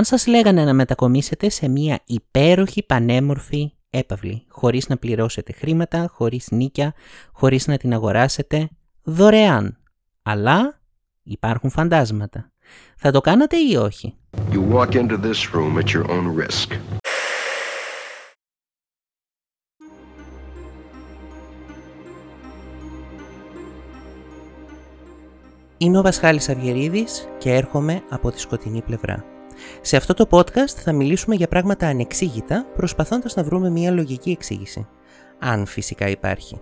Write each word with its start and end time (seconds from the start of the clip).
Αν 0.00 0.06
σας 0.06 0.26
λέγανε 0.26 0.64
να 0.64 0.74
μετακομίσετε 0.74 1.48
σε 1.48 1.68
μια 1.68 2.00
υπέροχη 2.04 2.82
πανέμορφη 2.82 3.72
έπαυλη, 3.90 4.44
χωρίς 4.48 4.88
να 4.88 4.96
πληρώσετε 4.96 5.52
χρήματα, 5.52 6.10
χωρίς 6.12 6.48
νίκια, 6.50 6.94
χωρίς 7.32 7.66
να 7.66 7.76
την 7.76 7.92
αγοράσετε, 7.92 8.68
δωρεάν. 9.02 9.78
Αλλά 10.22 10.80
υπάρχουν 11.22 11.70
φαντάσματα. 11.70 12.52
Θα 12.96 13.10
το 13.10 13.20
κάνατε 13.20 13.56
ή 13.56 13.76
όχι; 13.76 14.14
You 14.52 14.74
walk 14.74 14.94
into 14.94 15.16
this 15.16 15.54
room 15.54 15.78
at 15.78 15.92
your 15.94 16.06
own 16.10 16.44
risk. 16.44 16.78
Είμαι 25.78 25.98
ο 25.98 26.02
Βασχάλης 26.02 26.48
Αυγερίδης 26.48 27.28
και 27.38 27.50
έρχομαι 27.50 28.02
από 28.10 28.30
τη 28.30 28.40
σκοτεινή 28.40 28.82
πλευρά. 28.82 29.38
Σε 29.80 29.96
αυτό 29.96 30.14
το 30.14 30.26
podcast 30.30 30.74
θα 30.84 30.92
μιλήσουμε 30.92 31.34
για 31.34 31.48
πράγματα 31.48 31.86
ανεξήγητα, 31.86 32.66
προσπαθώντας 32.74 33.36
να 33.36 33.42
βρούμε 33.42 33.70
μια 33.70 33.90
λογική 33.90 34.30
εξήγηση. 34.30 34.86
Αν 35.38 35.66
φυσικά 35.66 36.08
υπάρχει. 36.08 36.60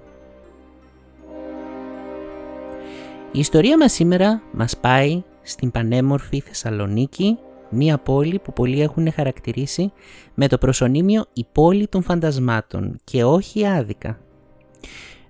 Η 3.32 3.38
ιστορία 3.38 3.78
μας 3.78 3.92
σήμερα 3.92 4.42
μας 4.52 4.76
πάει 4.76 5.22
στην 5.42 5.70
πανέμορφη 5.70 6.40
Θεσσαλονίκη, 6.40 7.38
μια 7.70 7.98
πόλη 7.98 8.38
που 8.38 8.52
πολλοί 8.52 8.82
έχουν 8.82 9.12
χαρακτηρίσει 9.12 9.92
με 10.34 10.48
το 10.48 10.58
προσωνύμιο 10.58 11.24
«η 11.32 11.46
πόλη 11.52 11.88
των 11.88 12.02
φαντασμάτων» 12.02 12.98
και 13.04 13.24
όχι 13.24 13.66
άδικα. 13.66 14.18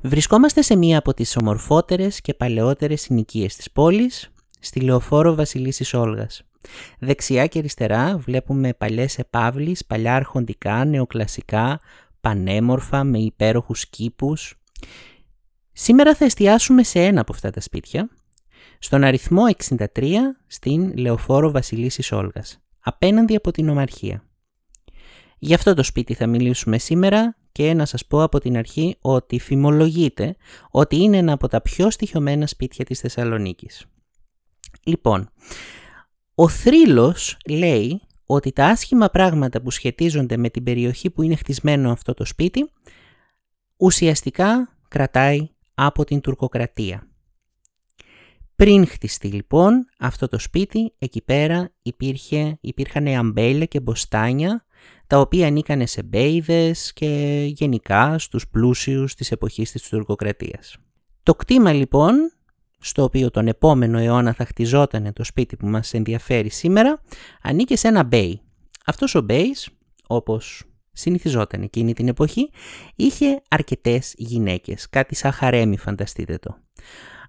Βρισκόμαστε 0.03 0.63
σε 0.63 0.77
μία 0.77 0.99
από 0.99 1.15
τις 1.15 1.37
ομορφότερες 1.37 2.21
και 2.21 2.35
παλαιότερες 2.35 3.01
συνοικίες 3.01 3.57
της 3.57 3.71
πόλης, 3.71 4.31
στη 4.61 4.81
Λεωφόρο 4.81 5.35
Βασιλίσης 5.35 5.95
Όλγας. 5.95 6.48
Δεξιά 6.99 7.47
και 7.47 7.59
αριστερά 7.59 8.19
βλέπουμε 8.19 8.75
παλιές 8.75 9.19
επάβλεις, 9.19 9.87
παλιά 9.87 10.15
αρχοντικά, 10.15 10.85
νεοκλασικά, 10.85 11.81
πανέμορφα 12.21 13.05
με 13.05 13.19
υπέροχους 13.19 13.89
κήπους. 13.89 14.61
Σήμερα 15.73 16.15
θα 16.15 16.25
εστιάσουμε 16.25 16.83
σε 16.83 17.05
ένα 17.05 17.21
από 17.21 17.33
αυτά 17.33 17.51
τα 17.51 17.61
σπίτια, 17.61 18.09
στον 18.79 19.05
αριθμό 19.05 19.43
63 19.95 20.37
στην 20.47 20.97
Λεωφόρο 20.97 21.51
Βασιλίσης 21.51 22.13
Όλγας, 22.13 22.59
απέναντι 22.81 23.35
από 23.35 23.51
την 23.51 23.69
Ομαρχία. 23.69 24.23
Γι' 25.39 25.55
αυτό 25.55 25.75
το 25.75 25.83
σπίτι 25.83 26.15
θα 26.15 26.27
μιλήσουμε 26.27 26.79
σήμερα 26.79 27.37
και 27.53 27.75
να 27.75 27.85
σας 27.85 28.07
πω 28.07 28.23
από 28.23 28.39
την 28.41 28.57
αρχή 28.57 28.97
ότι 29.01 29.39
φημολογείται 29.39 30.37
ότι 30.71 30.97
είναι 30.97 31.17
ένα 31.17 31.33
από 31.33 31.49
τα 31.49 31.61
πιο 31.61 31.91
στοιχειωμένα 31.91 32.47
σπίτια 32.47 32.85
της 32.85 33.01
Θεσσαλονίκης. 33.01 33.87
Λοιπόν, 34.83 35.31
ο 36.41 36.49
θρύλος 36.49 37.37
λέει 37.49 38.01
ότι 38.27 38.53
τα 38.53 38.67
άσχημα 38.67 39.09
πράγματα 39.11 39.63
που 39.63 39.71
σχετίζονται 39.71 40.37
με 40.37 40.49
την 40.51 40.63
περιοχή 40.63 41.11
που 41.11 41.23
είναι 41.23 41.37
χτισμένο 41.37 41.91
αυτό 41.91 42.15
το 42.15 42.25
σπίτι 42.25 42.71
ουσιαστικά 43.77 44.77
κρατάει 44.89 45.49
από 45.75 46.05
την 46.05 46.21
τουρκοκρατία. 46.21 47.09
Πριν 48.57 48.87
χτιστεί 48.87 49.29
λοιπόν 49.29 49.87
αυτό 49.99 50.29
το 50.29 50.39
σπίτι, 50.39 50.95
εκεί 50.99 51.23
πέρα 51.23 51.73
υπήρχε, 51.83 52.59
υπήρχαν 52.61 53.07
αμπέλια 53.07 53.67
και 53.67 53.81
μποστάνια 53.81 54.65
τα 55.07 55.21
οποία 55.21 55.47
ανήκανε 55.47 55.87
σε 55.87 56.03
μπέιδες 56.03 56.93
και 56.93 57.43
γενικά 57.55 58.19
στους 58.19 58.49
πλούσιους 58.49 59.15
της 59.15 59.31
εποχής 59.31 59.73
της 59.73 59.89
τουρκοκρατίας. 59.89 60.77
Το 61.23 61.35
κτήμα 61.35 61.73
λοιπόν, 61.73 62.33
στο 62.79 63.03
οποίο 63.03 63.31
τον 63.31 63.47
επόμενο 63.47 63.99
αιώνα 63.99 64.33
θα 64.33 64.45
χτιζόταν 64.45 65.13
το 65.13 65.25
σπίτι 65.25 65.57
που 65.57 65.67
μας 65.67 65.95
ενδιαφέρει 65.95 66.49
σήμερα, 66.51 67.03
ανήκε 67.43 67.77
σε 67.77 67.89
ένα 67.89 68.05
μπέι. 68.05 68.41
Αυτός 68.87 69.15
ο 69.15 69.21
μπέις, 69.21 69.69
όπως 70.07 70.65
συνηθιζόταν 70.93 71.63
εκείνη 71.63 71.95
την 71.95 72.09
εποχή, 72.09 72.51
είχε 72.97 73.43
αρκετές 73.49 74.15
γυναίκες, 74.17 74.89
κάτι 74.89 75.15
σαν 75.15 75.33
χαρέμι 75.33 75.77
φανταστείτε 75.77 76.39
το. 76.39 76.59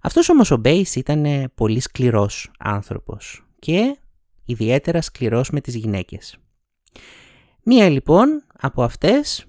Αυτός 0.01 0.29
όμως 0.29 0.51
ο 0.51 0.57
Μπέις 0.57 0.95
ήταν 0.95 1.51
πολύ 1.55 1.79
σκληρός 1.79 2.51
άνθρωπος 2.59 3.45
και 3.59 3.97
ιδιαίτερα 4.45 5.01
σκληρός 5.01 5.49
με 5.49 5.61
τις 5.61 5.75
γυναίκες. 5.75 6.37
Μία 7.63 7.89
λοιπόν 7.89 8.43
από 8.59 8.83
αυτές 8.83 9.45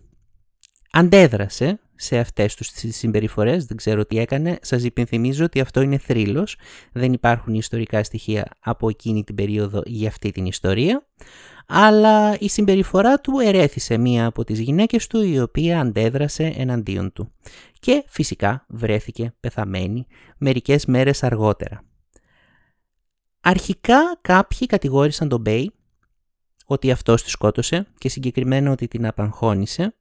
αντέδρασε 0.91 1.81
σε 2.03 2.19
αυτές 2.19 2.55
τους 2.55 2.71
τις 2.71 2.97
συμπεριφορές, 2.97 3.65
δεν 3.65 3.77
ξέρω 3.77 4.07
τι 4.07 4.19
έκανε, 4.19 4.59
σας 4.63 4.85
υπενθυμίζω 4.85 5.45
ότι 5.45 5.61
αυτό 5.61 5.81
είναι 5.81 5.99
θρύλος, 5.99 6.57
δεν 6.93 7.13
υπάρχουν 7.13 7.55
ιστορικά 7.55 8.05
στοιχεία 8.05 8.47
από 8.61 8.89
εκείνη 8.89 9.25
την 9.25 9.35
περίοδο 9.35 9.83
για 9.85 10.09
αυτή 10.09 10.31
την 10.31 10.47
ιστορία, 10.47 11.07
αλλά 11.67 12.39
η 12.39 12.49
συμπεριφορά 12.49 13.21
του 13.21 13.39
ερέθησε 13.39 13.97
μία 13.97 14.27
από 14.27 14.45
τις 14.45 14.59
γυναίκες 14.59 15.07
του 15.07 15.23
η 15.23 15.41
οποία 15.41 15.81
αντέδρασε 15.81 16.55
εναντίον 16.57 17.13
του. 17.13 17.33
Και 17.81 18.05
φυσικά 18.09 18.67
βρέθηκε 18.69 19.35
πεθαμένη 19.41 20.07
μερικές 20.39 20.87
μέρες 20.87 21.23
αργότερα. 21.23 21.85
Αρχικά 23.41 24.19
κάποιοι 24.21 24.67
κατηγόρησαν 24.67 25.29
τον 25.29 25.41
Μπέι 25.41 25.73
ότι 26.67 26.91
αυτός 26.91 27.23
τη 27.23 27.31
σκότωσε 27.31 27.87
και 27.99 28.09
συγκεκριμένα 28.09 28.71
ότι 28.71 28.89
την 28.89 29.07
απαγχώνησε, 29.07 29.95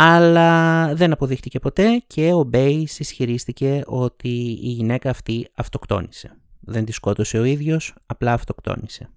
αλλά 0.00 0.94
δεν 0.94 1.12
αποδείχτηκε 1.12 1.58
ποτέ 1.58 2.02
και 2.06 2.32
ο 2.32 2.42
Μπέις 2.42 2.98
ισχυρίστηκε 2.98 3.82
ότι 3.86 4.28
η 4.62 4.68
γυναίκα 4.68 5.10
αυτή 5.10 5.48
αυτοκτόνησε. 5.54 6.36
Δεν 6.60 6.84
τη 6.84 6.92
σκότωσε 6.92 7.38
ο 7.38 7.44
ίδιος, 7.44 7.94
απλά 8.06 8.32
αυτοκτόνησε. 8.32 9.10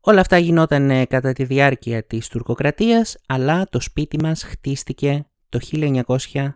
Όλα 0.00 0.20
αυτά 0.20 0.38
γινόταν 0.38 0.90
ε, 0.90 1.04
κατά 1.04 1.32
τη 1.32 1.44
διάρκεια 1.44 2.04
της 2.04 2.28
τουρκοκρατίας, 2.28 3.16
αλλά 3.26 3.66
το 3.70 3.80
σπίτι 3.80 4.20
μας 4.22 4.42
χτίστηκε 4.42 5.26
το 5.48 5.58
1918 5.72 6.48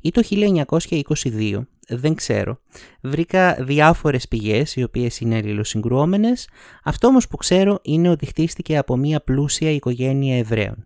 ή 0.00 0.10
το 0.10 0.22
1922 0.30 1.60
δεν 1.88 2.14
ξέρω. 2.14 2.60
Βρήκα 3.00 3.54
διάφορες 3.60 4.28
πηγές 4.28 4.76
οι 4.76 4.82
οποίες 4.82 5.20
είναι 5.20 5.36
αλληλοσυγκρουόμενες. 5.36 6.48
Αυτό 6.84 7.06
όμως 7.06 7.28
που 7.28 7.36
ξέρω 7.36 7.78
είναι 7.82 8.08
ότι 8.08 8.26
χτίστηκε 8.26 8.76
από 8.76 8.96
μια 8.96 9.20
πλούσια 9.20 9.70
οικογένεια 9.70 10.38
Εβραίων. 10.38 10.84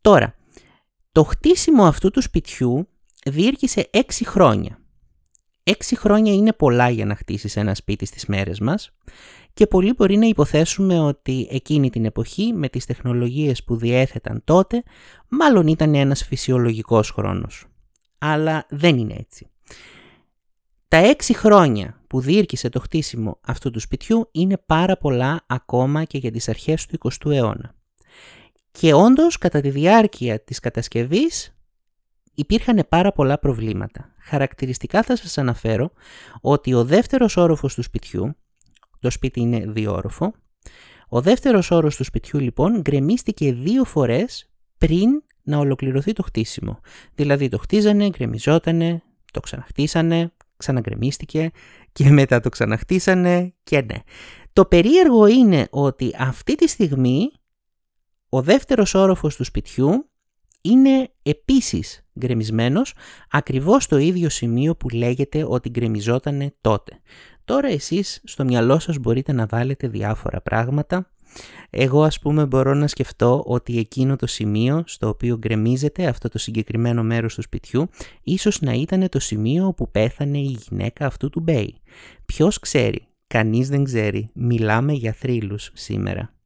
Τώρα, 0.00 0.34
το 1.12 1.22
χτίσιμο 1.22 1.84
αυτού 1.84 2.10
του 2.10 2.22
σπιτιού 2.22 2.88
διήρκησε 3.24 3.90
6 3.92 4.00
χρόνια. 4.24 4.78
6 5.64 5.72
χρόνια 5.96 6.32
είναι 6.32 6.52
πολλά 6.52 6.88
για 6.88 7.04
να 7.04 7.14
χτίσεις 7.14 7.56
ένα 7.56 7.74
σπίτι 7.74 8.04
στις 8.06 8.26
μέρες 8.26 8.60
μας 8.60 8.90
και 9.54 9.66
πολλοί 9.66 9.92
μπορεί 9.92 10.16
να 10.16 10.26
υποθέσουμε 10.26 11.00
ότι 11.00 11.48
εκείνη 11.50 11.90
την 11.90 12.04
εποχή 12.04 12.52
με 12.52 12.68
τις 12.68 12.84
τεχνολογίες 12.84 13.64
που 13.64 13.76
διέθεταν 13.76 14.42
τότε 14.44 14.82
μάλλον 15.28 15.66
ήταν 15.66 15.94
ένας 15.94 16.24
φυσιολογικός 16.24 17.10
χρόνος. 17.10 17.66
Αλλά 18.18 18.66
δεν 18.68 18.98
είναι 18.98 19.14
έτσι. 19.18 19.50
Τα 20.88 20.96
έξι 20.96 21.34
χρόνια 21.34 22.00
που 22.06 22.20
διήρκησε 22.20 22.68
το 22.68 22.80
χτίσιμο 22.80 23.38
αυτού 23.46 23.70
του 23.70 23.80
σπιτιού 23.80 24.28
είναι 24.32 24.62
πάρα 24.66 24.96
πολλά 24.96 25.44
ακόμα 25.46 26.04
και 26.04 26.18
για 26.18 26.30
τις 26.30 26.48
αρχές 26.48 26.86
του 26.86 26.98
20ου 26.98 27.30
αιώνα. 27.30 27.74
Και 28.78 28.94
όντως 28.94 29.38
κατά 29.38 29.60
τη 29.60 29.70
διάρκεια 29.70 30.40
της 30.40 30.60
κατασκευής 30.60 31.56
υπήρχαν 32.34 32.86
πάρα 32.88 33.12
πολλά 33.12 33.38
προβλήματα. 33.38 34.14
Χαρακτηριστικά 34.18 35.02
θα 35.02 35.16
σας 35.16 35.38
αναφέρω 35.38 35.90
ότι 36.40 36.74
ο 36.74 36.84
δεύτερος 36.84 37.36
όροφος 37.36 37.74
του 37.74 37.82
σπιτιού, 37.82 38.36
το 39.00 39.10
σπίτι 39.10 39.40
είναι 39.40 39.64
διόροφο, 39.66 40.34
ο 41.08 41.20
δεύτερος 41.20 41.70
όρος 41.70 41.96
του 41.96 42.04
σπιτιού 42.04 42.40
λοιπόν 42.40 42.80
γκρεμίστηκε 42.80 43.52
δύο 43.52 43.84
φορές 43.84 44.50
πριν 44.78 45.22
να 45.42 45.58
ολοκληρωθεί 45.58 46.12
το 46.12 46.22
χτίσιμο. 46.22 46.80
Δηλαδή 47.14 47.48
το 47.48 47.58
χτίζανε, 47.58 48.08
γκρεμιζότανε, 48.08 49.02
το 49.32 49.40
ξαναχτίσανε, 49.40 50.32
ξαναγκρεμίστηκε 50.56 51.50
και 51.92 52.10
μετά 52.10 52.40
το 52.40 52.48
ξαναχτίσανε 52.48 53.54
και 53.62 53.80
ναι. 53.80 54.02
Το 54.52 54.64
περίεργο 54.64 55.26
είναι 55.26 55.66
ότι 55.70 56.14
αυτή 56.18 56.54
τη 56.54 56.68
στιγμή 56.68 57.30
ο 58.28 58.42
δεύτερος 58.42 58.94
όροφος 58.94 59.36
του 59.36 59.44
σπιτιού 59.44 60.10
είναι 60.60 61.10
επίσης 61.22 62.06
γκρεμισμένος 62.18 62.94
ακριβώς 63.30 63.84
στο 63.84 63.96
ίδιο 63.96 64.28
σημείο 64.28 64.76
που 64.76 64.88
λέγεται 64.88 65.44
ότι 65.48 65.68
γκρεμιζότανε 65.68 66.54
τότε. 66.60 67.00
Τώρα 67.44 67.68
εσείς 67.68 68.20
στο 68.24 68.44
μυαλό 68.44 68.78
σας 68.78 68.98
μπορείτε 68.98 69.32
να 69.32 69.46
βάλετε 69.46 69.88
διάφορα 69.88 70.40
πράγματα 70.40 71.12
εγώ 71.70 72.02
ας 72.02 72.18
πούμε 72.18 72.46
μπορώ 72.46 72.74
να 72.74 72.86
σκεφτώ 72.86 73.42
ότι 73.46 73.78
εκείνο 73.78 74.16
το 74.16 74.26
σημείο 74.26 74.82
στο 74.86 75.08
οποίο 75.08 75.36
γκρεμίζεται 75.38 76.06
αυτό 76.06 76.28
το 76.28 76.38
συγκεκριμένο 76.38 77.02
μέρος 77.02 77.34
του 77.34 77.42
σπιτιού 77.42 77.88
ίσως 78.22 78.60
να 78.60 78.72
ήταν 78.72 79.08
το 79.08 79.18
σημείο 79.20 79.66
όπου 79.66 79.90
πέθανε 79.90 80.38
η 80.38 80.58
γυναίκα 80.68 81.06
αυτού 81.06 81.30
του 81.30 81.40
Μπέι. 81.40 81.80
Ποιος 82.26 82.58
ξέρει, 82.58 83.06
κανείς 83.26 83.68
δεν 83.68 83.84
ξέρει, 83.84 84.30
μιλάμε 84.34 84.92
για 84.92 85.12
θρύλους 85.12 85.70
σήμερα. 85.74 86.37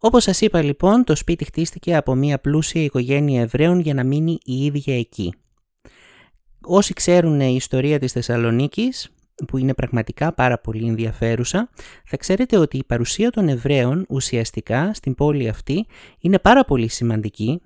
Όπως 0.00 0.22
σας 0.22 0.40
είπα 0.40 0.62
λοιπόν, 0.62 1.04
το 1.04 1.16
σπίτι 1.16 1.44
χτίστηκε 1.44 1.96
από 1.96 2.14
μια 2.14 2.38
πλούσια 2.38 2.82
οικογένεια 2.82 3.40
Εβραίων 3.40 3.80
για 3.80 3.94
να 3.94 4.04
μείνει 4.04 4.38
η 4.44 4.64
ίδια 4.64 4.98
εκεί. 4.98 5.34
Όσοι 6.60 6.92
ξέρουν 6.92 7.40
η 7.40 7.54
ιστορία 7.54 7.98
της 7.98 8.12
Θεσσαλονίκης, 8.12 9.08
που 9.46 9.58
είναι 9.58 9.74
πραγματικά 9.74 10.32
πάρα 10.32 10.58
πολύ 10.58 10.86
ενδιαφέρουσα, 10.86 11.70
θα 12.04 12.16
ξέρετε 12.16 12.56
ότι 12.56 12.76
η 12.76 12.84
παρουσία 12.84 13.30
των 13.30 13.48
Εβραίων 13.48 14.06
ουσιαστικά 14.08 14.94
στην 14.94 15.14
πόλη 15.14 15.48
αυτή 15.48 15.86
είναι 16.20 16.38
πάρα 16.38 16.64
πολύ 16.64 16.88
σημαντική. 16.88 17.60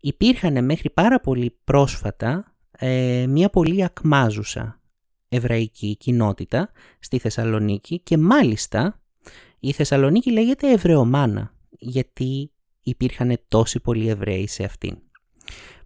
Υπήρχαν 0.00 0.64
μέχρι 0.64 0.90
πάρα 0.90 1.20
πολύ 1.20 1.58
πρόσφατα 1.64 2.56
ε, 2.70 3.26
μια 3.28 3.50
πολύ 3.50 3.84
ακμάζουσα 3.84 4.80
εβραϊκή 5.28 5.96
κοινότητα 5.96 6.70
στη 6.98 7.18
Θεσσαλονίκη 7.18 8.00
και 8.00 8.18
μάλιστα 8.18 9.00
η 9.60 9.72
Θεσσαλονίκη 9.72 10.30
λέγεται 10.30 10.72
Εβραιομάνα 10.72 11.54
γιατί 11.70 12.52
υπήρχαν 12.82 13.38
τόσοι 13.48 13.80
πολλοί 13.80 14.08
Εβραίοι 14.08 14.46
σε 14.46 14.64
αυτήν. 14.64 14.98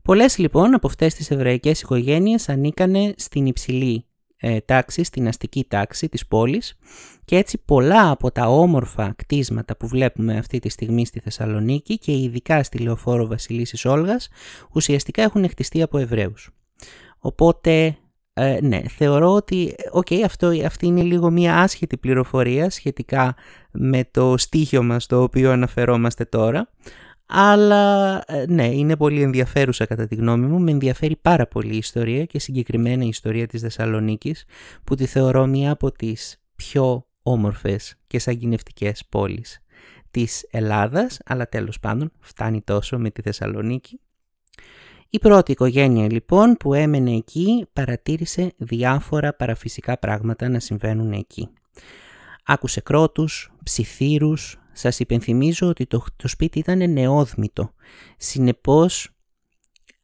Πολλές 0.03 0.39
λοιπόν 0.39 0.75
από 0.75 0.87
αυτές 0.87 1.15
τις 1.15 1.31
εβραϊκές 1.31 1.81
οικογένειες 1.81 2.49
ανήκανε 2.49 3.15
στην 3.17 3.47
υψηλή 3.47 4.07
ε, 4.37 4.61
τάξη, 4.61 5.05
στην 5.05 5.29
αστική 5.29 5.65
τάξη 5.69 6.09
της 6.09 6.27
πόλης 6.27 6.79
και 7.25 7.37
έτσι 7.37 7.59
πολλά 7.65 8.11
από 8.11 8.31
τα 8.31 8.47
όμορφα 8.49 9.13
κτίσματα 9.17 9.77
που 9.77 9.87
βλέπουμε 9.87 10.39
αυτή 10.39 10.59
τη 10.59 10.69
στιγμή 10.69 11.07
στη 11.07 11.21
Θεσσαλονίκη 11.21 11.99
και 11.99 12.13
ειδικά 12.13 12.63
στη 12.63 12.79
Λεωφόρο 12.79 13.27
Βασιλίσης 13.27 13.85
Όλγας 13.85 14.29
ουσιαστικά 14.73 15.23
έχουν 15.23 15.49
χτιστεί 15.49 15.83
από 15.83 15.99
Εβραίους. 15.99 16.51
Οπότε 17.19 17.97
ε, 18.35 18.59
ναι, 18.63 18.81
θεωρώ 18.89 19.33
ότι 19.33 19.75
okay, 19.93 20.21
αυτό, 20.25 20.53
αυτή 20.65 20.87
είναι 20.87 21.03
λίγο 21.03 21.31
μία 21.31 21.59
άσχετη 21.59 21.97
πληροφορία 21.97 22.71
σχετικά 22.71 23.35
με 23.73 24.09
το 24.11 24.35
στίχιο 24.39 24.97
το 25.07 25.23
οποίο 25.23 25.51
αναφερόμαστε 25.51 26.25
τώρα. 26.25 26.69
Αλλά 27.27 28.23
ε, 28.27 28.45
ναι, 28.49 28.67
είναι 28.67 28.97
πολύ 28.97 29.23
ενδιαφέρουσα 29.23 29.87
κατά 29.87 30.07
τη 30.07 30.15
γνώμη 30.15 30.47
μου. 30.47 30.61
Με 30.61 30.71
ενδιαφέρει 30.71 31.17
πάρα 31.17 31.47
πολύ 31.47 31.75
η 31.75 31.77
ιστορία 31.77 32.25
και 32.25 32.39
συγκεκριμένα 32.39 33.05
η 33.05 33.09
ιστορία 33.09 33.47
της 33.47 33.61
Θεσσαλονίκης, 33.61 34.45
που 34.85 34.95
τη 34.95 35.07
θεωρώ 35.07 35.47
μία 35.47 35.71
από 35.71 35.93
τις 35.93 36.43
πιο 36.57 37.07
όμορφες 37.23 37.95
και 38.07 38.19
σαγγινευτικές 38.19 39.05
πόλεις 39.09 39.63
της 40.11 40.47
Ελλάδας, 40.51 41.19
αλλά 41.25 41.49
τέλος 41.49 41.81
πάντων 41.81 42.13
φτάνει 42.21 42.61
τόσο 42.61 42.99
με 42.99 43.11
τη 43.11 43.23
Θεσσαλονίκη. 43.23 44.01
Η 45.11 45.19
πρώτη 45.19 45.53
οικογένεια 45.53 46.13
λοιπόν 46.13 46.57
που 46.57 46.75
έμενε 46.75 47.15
εκεί 47.15 47.67
παρατήρησε 47.73 48.53
διάφορα 48.57 49.35
παραφυσικά 49.35 49.99
πράγματα 49.99 50.49
να 50.49 50.61
συμβαίνουν 50.61 51.13
εκεί. 51.13 51.49
Άκουσε 52.45 52.81
κρότους, 52.81 53.52
ψιθύρους, 53.63 54.61
σας 54.73 54.99
υπενθυμίζω 54.99 55.69
ότι 55.69 55.87
το, 55.87 56.05
το 56.17 56.29
σπίτι 56.29 56.59
ήταν 56.59 56.93
νεόδμητο. 56.93 57.75
Συνεπώς, 58.17 59.11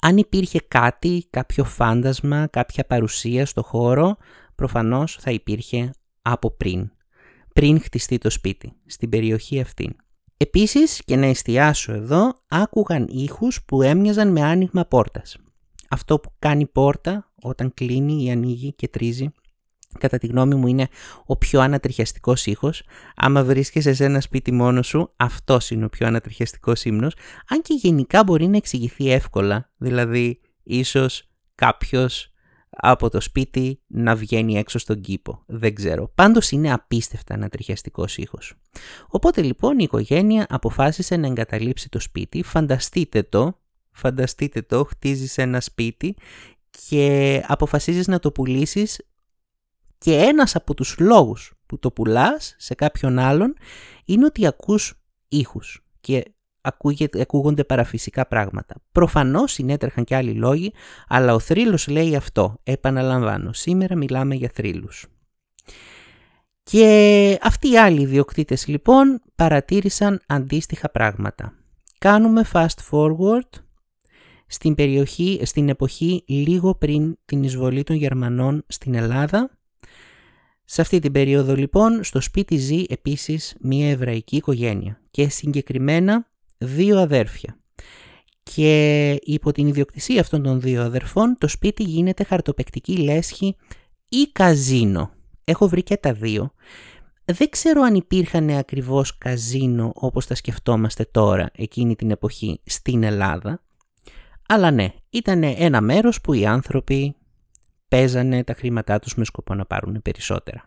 αν 0.03 0.17
υπήρχε 0.17 0.61
κάτι, 0.69 1.27
κάποιο 1.31 1.65
φάντασμα, 1.65 2.47
κάποια 2.47 2.87
παρουσία 2.87 3.47
στο 3.47 3.63
χώρο, 3.63 4.17
προφανώς 4.55 5.17
θα 5.21 5.31
υπήρχε 5.31 5.91
από 6.23 6.51
πριν. 6.51 6.91
Πριν 7.55 7.81
χτιστεί 7.81 8.19
το 8.19 8.31
σπίτι, 8.31 8.73
στην 8.87 9.09
περιοχή 9.09 9.61
αυτή. 9.61 9.97
Επίσης, 10.37 11.03
και 11.05 11.17
να 11.17 11.27
εστιάσω 11.27 11.93
εδώ, 11.93 12.33
άκουγαν 12.49 13.07
ήχους 13.11 13.65
που 13.65 13.83
έμοιαζαν 13.83 14.33
με 14.33 14.43
άνοιγμα 14.43 14.85
πόρτας. 14.85 15.37
Αυτό 15.89 16.19
που 16.19 16.31
κάνει 16.39 16.67
πόρτα 16.67 17.33
όταν 17.43 17.75
κλείνει 17.75 18.25
ή 18.25 18.31
ανοίγει 18.31 18.73
και 18.73 18.89
τρίζει 18.89 19.33
κατά 19.99 20.19
τη 20.19 20.26
γνώμη 20.26 20.55
μου 20.55 20.67
είναι 20.67 20.88
ο 21.26 21.37
πιο 21.37 21.61
ανατριχιαστικός 21.61 22.46
ήχος. 22.46 22.82
Άμα 23.17 23.44
βρίσκεσαι 23.44 23.94
σε 23.94 24.05
ένα 24.05 24.20
σπίτι 24.20 24.52
μόνος 24.52 24.87
σου, 24.87 25.12
αυτός 25.17 25.70
είναι 25.70 25.85
ο 25.85 25.88
πιο 25.88 26.06
ανατριχιαστικός 26.06 26.85
ύμνος, 26.85 27.14
αν 27.49 27.62
και 27.62 27.75
γενικά 27.75 28.25
μπορεί 28.25 28.46
να 28.46 28.56
εξηγηθεί 28.56 29.11
εύκολα, 29.11 29.70
δηλαδή 29.76 30.40
ίσως 30.62 31.29
κάποιος 31.55 32.32
από 32.70 33.11
το 33.11 33.20
σπίτι 33.20 33.81
να 33.87 34.14
βγαίνει 34.14 34.58
έξω 34.58 34.79
στον 34.79 35.00
κήπο. 35.00 35.43
Δεν 35.46 35.75
ξέρω. 35.75 36.11
Πάντως 36.14 36.50
είναι 36.50 36.73
απίστευτα 36.73 37.35
ανατριχιαστικός 37.35 38.17
ήχος. 38.17 38.55
Οπότε 39.08 39.43
λοιπόν 39.43 39.79
η 39.79 39.82
οικογένεια 39.82 40.46
αποφάσισε 40.49 41.17
να 41.17 41.26
εγκαταλείψει 41.26 41.88
το 41.88 42.00
σπίτι. 42.00 42.43
Φανταστείτε 42.43 43.23
το, 43.23 43.58
φανταστείτε 43.90 44.62
το, 44.62 44.85
χτίζεις 44.85 45.38
ένα 45.38 45.61
σπίτι 45.61 46.17
και 46.88 47.43
αποφασίζεις 47.46 48.06
να 48.06 48.19
το 48.19 48.32
πουλήσεις 48.32 49.08
και 49.99 50.17
ένας 50.17 50.56
από 50.56 50.75
τους 50.75 50.99
λόγους 50.99 51.53
που 51.67 51.79
το 51.79 51.91
πουλάς 51.91 52.55
σε 52.59 52.75
κάποιον 52.75 53.19
άλλον 53.19 53.55
είναι 54.05 54.25
ότι 54.25 54.47
ακούς 54.47 54.95
ήχους 55.29 55.85
και 56.00 56.23
ακούγονται 57.21 57.65
παραφυσικά 57.65 58.27
πράγματα. 58.27 58.75
Προφανώς 58.93 59.53
συνέτρεχαν 59.53 60.05
και 60.05 60.17
άλλοι 60.17 60.33
λόγοι, 60.33 60.73
αλλά 61.09 61.35
ο 61.35 61.39
θρύλος 61.39 61.89
λέει 61.89 62.17
αυτό. 62.17 62.61
Επαναλαμβάνω, 62.62 63.53
σήμερα 63.53 63.97
μιλάμε 63.97 64.35
για 64.35 64.50
θρύλους. 64.55 65.06
Και 66.62 67.39
αυτοί 67.43 67.71
οι 67.71 67.79
άλλοι 67.79 68.00
ιδιοκτήτες 68.00 68.67
λοιπόν 68.67 69.23
παρατήρησαν 69.35 70.21
αντίστοιχα 70.27 70.91
πράγματα. 70.91 71.53
Κάνουμε 71.99 72.45
fast 72.53 72.91
forward 72.91 73.61
στην, 74.47 74.75
περιοχή, 74.75 75.41
στην 75.45 75.69
εποχή 75.69 76.25
λίγο 76.27 76.75
πριν 76.75 77.17
την 77.25 77.43
εισβολή 77.43 77.83
των 77.83 77.97
Γερμανών 77.97 78.65
στην 78.69 78.95
Ελλάδα 78.95 79.58
σε 80.70 80.81
αυτή 80.81 80.99
την 80.99 81.12
περίοδο 81.12 81.55
λοιπόν 81.55 82.05
στο 82.05 82.20
σπίτι 82.20 82.56
ζει 82.56 82.85
επίσης 82.88 83.56
μια 83.61 83.91
εβραϊκή 83.91 84.37
οικογένεια 84.37 85.00
και 85.11 85.29
συγκεκριμένα 85.29 86.26
δύο 86.59 86.99
αδέρφια. 86.99 87.59
Και 88.43 89.11
υπό 89.23 89.53
την 89.53 89.67
ιδιοκτησία 89.67 90.20
αυτών 90.20 90.43
των 90.43 90.61
δύο 90.61 90.82
αδερφών 90.82 91.37
το 91.38 91.49
σπίτι 91.49 91.82
γίνεται 91.82 92.25
χαρτοπεκτική 92.25 92.97
λέσχη 92.97 93.56
ή 94.09 94.26
καζίνο. 94.32 95.11
Έχω 95.44 95.69
βρει 95.69 95.82
και 95.82 95.97
τα 95.97 96.12
δύο. 96.12 96.53
Δεν 97.25 97.49
ξέρω 97.50 97.82
αν 97.82 97.94
υπήρχαν 97.94 98.50
ακριβώς 98.50 99.19
καζίνο 99.19 99.93
όπως 99.94 100.26
τα 100.26 100.35
σκεφτόμαστε 100.35 101.09
τώρα 101.11 101.50
εκείνη 101.55 101.97
την 101.97 102.11
εποχή 102.11 102.61
στην 102.64 103.03
Ελλάδα. 103.03 103.62
Αλλά 104.49 104.71
ναι, 104.71 104.93
ήταν 105.11 105.43
ένα 105.43 105.81
μέρος 105.81 106.21
που 106.21 106.32
οι 106.32 106.47
άνθρωποι 106.47 107.17
παίζανε 107.88 108.44
τα 108.44 108.52
χρήματά 108.55 108.99
τους 108.99 109.14
με 109.14 109.25
σκοπό 109.25 109.55
να 109.55 109.64
πάρουν 109.64 110.02
περισσότερα. 110.02 110.64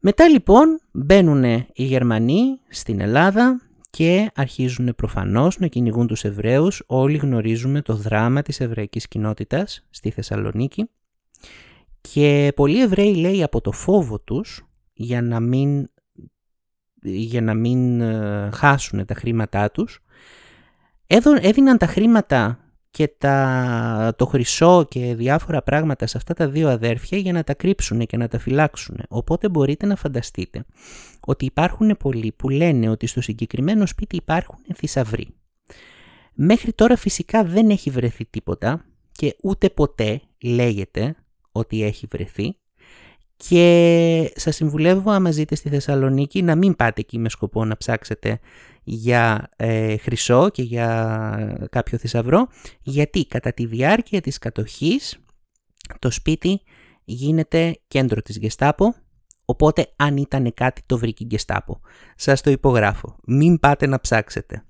Μετά 0.00 0.28
λοιπόν 0.28 0.80
μπαίνουν 0.92 1.44
οι 1.44 1.84
Γερμανοί 1.84 2.60
στην 2.68 3.00
Ελλάδα 3.00 3.60
και 3.90 4.30
αρχίζουν 4.34 4.94
προφανώς 4.96 5.58
να 5.58 5.66
κυνηγούν 5.66 6.06
τους 6.06 6.24
Εβραίους. 6.24 6.82
Όλοι 6.86 7.16
γνωρίζουμε 7.16 7.82
το 7.82 7.94
δράμα 7.94 8.42
της 8.42 8.60
εβραϊκής 8.60 9.08
κοινότητας 9.08 9.86
στη 9.90 10.10
Θεσσαλονίκη 10.10 10.90
και 12.00 12.52
πολλοί 12.56 12.80
Εβραίοι 12.80 13.14
λέει 13.14 13.42
από 13.42 13.60
το 13.60 13.72
φόβο 13.72 14.20
τους 14.20 14.66
για 14.92 15.22
να 15.22 15.40
μην, 15.40 15.90
για 17.02 17.40
να 17.40 17.54
μην 17.54 18.00
ε, 18.00 18.50
χάσουν 18.52 19.04
τα 19.04 19.14
χρήματά 19.14 19.70
τους 19.70 20.02
έδιναν 21.40 21.78
τα 21.78 21.86
χρήματα 21.86 22.63
και 22.94 23.08
τα, 23.18 24.14
το 24.16 24.26
χρυσό 24.26 24.86
και 24.88 25.14
διάφορα 25.14 25.62
πράγματα 25.62 26.06
σε 26.06 26.16
αυτά 26.16 26.34
τα 26.34 26.48
δύο 26.48 26.68
αδέρφια 26.68 27.18
για 27.18 27.32
να 27.32 27.44
τα 27.44 27.54
κρύψουν 27.54 28.06
και 28.06 28.16
να 28.16 28.28
τα 28.28 28.38
φυλάξουν. 28.38 28.98
Οπότε 29.08 29.48
μπορείτε 29.48 29.86
να 29.86 29.96
φανταστείτε 29.96 30.64
ότι 31.20 31.44
υπάρχουν 31.44 31.96
πολλοί 31.98 32.32
που 32.32 32.48
λένε 32.48 32.88
ότι 32.88 33.06
στο 33.06 33.20
συγκεκριμένο 33.20 33.86
σπίτι 33.86 34.16
υπάρχουν 34.16 34.58
θησαυροί. 34.74 35.28
Μέχρι 36.34 36.72
τώρα 36.72 36.96
φυσικά 36.96 37.44
δεν 37.44 37.70
έχει 37.70 37.90
βρεθεί 37.90 38.24
τίποτα 38.24 38.84
και 39.12 39.36
ούτε 39.42 39.70
ποτέ 39.70 40.20
λέγεται 40.42 41.16
ότι 41.52 41.82
έχει 41.82 42.06
βρεθεί 42.10 42.56
και 43.36 44.32
σας 44.34 44.54
συμβουλεύω 44.54 45.10
άμα 45.10 45.30
ζείτε 45.30 45.54
στη 45.54 45.68
Θεσσαλονίκη 45.68 46.42
να 46.42 46.54
μην 46.54 46.76
πάτε 46.76 47.00
εκεί 47.00 47.18
με 47.18 47.28
σκοπό 47.28 47.64
να 47.64 47.76
ψάξετε 47.76 48.40
για 48.84 49.48
ε, 49.56 49.96
χρυσό 49.96 50.48
και 50.48 50.62
για 50.62 51.68
κάποιο 51.70 51.98
θησαυρό 51.98 52.48
γιατί; 52.80 53.26
Κατά 53.26 53.52
τη 53.52 53.66
διάρκεια 53.66 54.20
της 54.20 54.38
κατοχής 54.38 55.18
το 55.98 56.10
σπίτι 56.10 56.60
γίνεται 57.04 57.80
κέντρο 57.88 58.22
της 58.22 58.36
Γεστάπο 58.36 58.94
οπότε 59.44 59.92
αν 59.96 60.16
ήταν 60.16 60.54
κάτι 60.54 60.82
το 60.86 60.98
βρήκε 60.98 61.24
η 61.24 61.26
Γεστάπο. 61.30 61.80
Σας 62.16 62.40
το 62.40 62.50
υπογράφω. 62.50 63.16
Μην 63.26 63.58
πάτε 63.58 63.86
να 63.86 64.00
ψάξετε. 64.00 64.64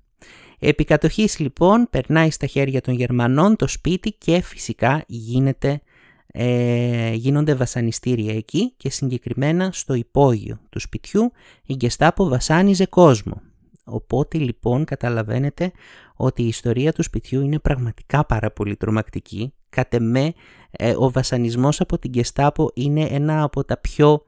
Επί 0.59 0.83
κατοχής 0.83 1.39
λοιπόν 1.39 1.87
περνάει 1.89 2.31
στα 2.31 2.45
χέρια 2.45 2.81
των 2.81 2.93
Γερμανών 2.93 3.55
το 3.55 3.67
σπίτι 3.67 4.11
και 4.11 4.41
φυσικά 4.41 5.03
γίνεται 5.07 5.81
ε, 6.27 7.11
γίνονται 7.13 7.53
βασανιστήρια 7.55 8.33
εκεί 8.35 8.73
και 8.77 8.89
συγκεκριμένα 8.89 9.69
στο 9.73 9.93
υπόγειο 9.93 10.59
του 10.69 10.79
σπιτιού 10.79 11.31
η 11.65 11.73
Γκεστάπο 11.75 12.27
βασάνιζε 12.27 12.85
κόσμο. 12.85 13.41
Οπότε 13.85 14.37
λοιπόν 14.37 14.85
καταλαβαίνετε 14.85 15.71
ότι 16.15 16.43
η 16.43 16.47
ιστορία 16.47 16.93
του 16.93 17.03
σπιτιού 17.03 17.41
είναι 17.41 17.59
πραγματικά 17.59 18.25
πάρα 18.25 18.51
πολύ 18.51 18.75
τρομακτική. 18.75 19.53
Κατ' 19.69 19.93
εμέ 19.93 20.33
ε, 20.71 20.93
ο 20.97 21.11
βασανισμός 21.11 21.81
από 21.81 21.99
την 21.99 22.11
Γκεστάπο 22.11 22.71
είναι 22.73 23.01
ένα 23.01 23.43
από 23.43 23.63
τα 23.63 23.77
πιο 23.77 24.23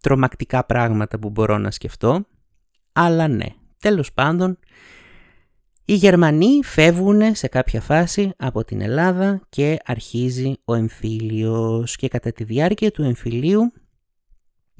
τρομακτικά 0.00 0.64
πράγματα 0.64 1.18
που 1.18 1.30
μπορώ 1.30 1.58
να 1.58 1.70
σκεφτώ. 1.70 2.24
Αλλά 2.92 3.28
ναι, 3.28 3.46
τέλος 3.78 4.12
πάντων 4.12 4.58
Οι 5.84 5.94
Γερμανοί 5.94 6.60
φεύγουν 6.64 7.34
σε 7.34 7.48
κάποια 7.48 7.80
φάση 7.80 8.32
από 8.36 8.64
την 8.64 8.80
Ελλάδα 8.80 9.40
και 9.48 9.76
αρχίζει 9.84 10.54
ο 10.64 10.74
εμφύλιος 10.74 11.96
και 11.96 12.08
κατά 12.08 12.32
τη 12.32 12.44
διάρκεια 12.44 12.90
του 12.90 13.02
εμφυλίου 13.02 13.72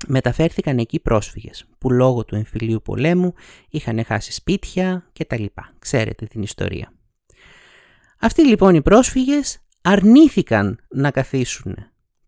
μεταφέρθηκαν 0.07 0.79
εκεί 0.79 1.01
πρόσφυγες 1.01 1.65
που 1.79 1.91
λόγω 1.91 2.25
του 2.25 2.35
εμφυλίου 2.35 2.83
πολέμου 2.83 3.35
είχαν 3.69 4.05
χάσει 4.05 4.33
σπίτια 4.33 5.09
και 5.13 5.25
τα 5.25 5.39
λοιπά. 5.39 5.75
Ξέρετε 5.79 6.27
την 6.27 6.43
ιστορία. 6.43 6.93
Αυτοί 8.21 8.47
λοιπόν 8.47 8.75
οι 8.75 8.83
πρόσφυγες 8.83 9.59
αρνήθηκαν 9.83 10.79
να 10.89 11.11
καθίσουν 11.11 11.77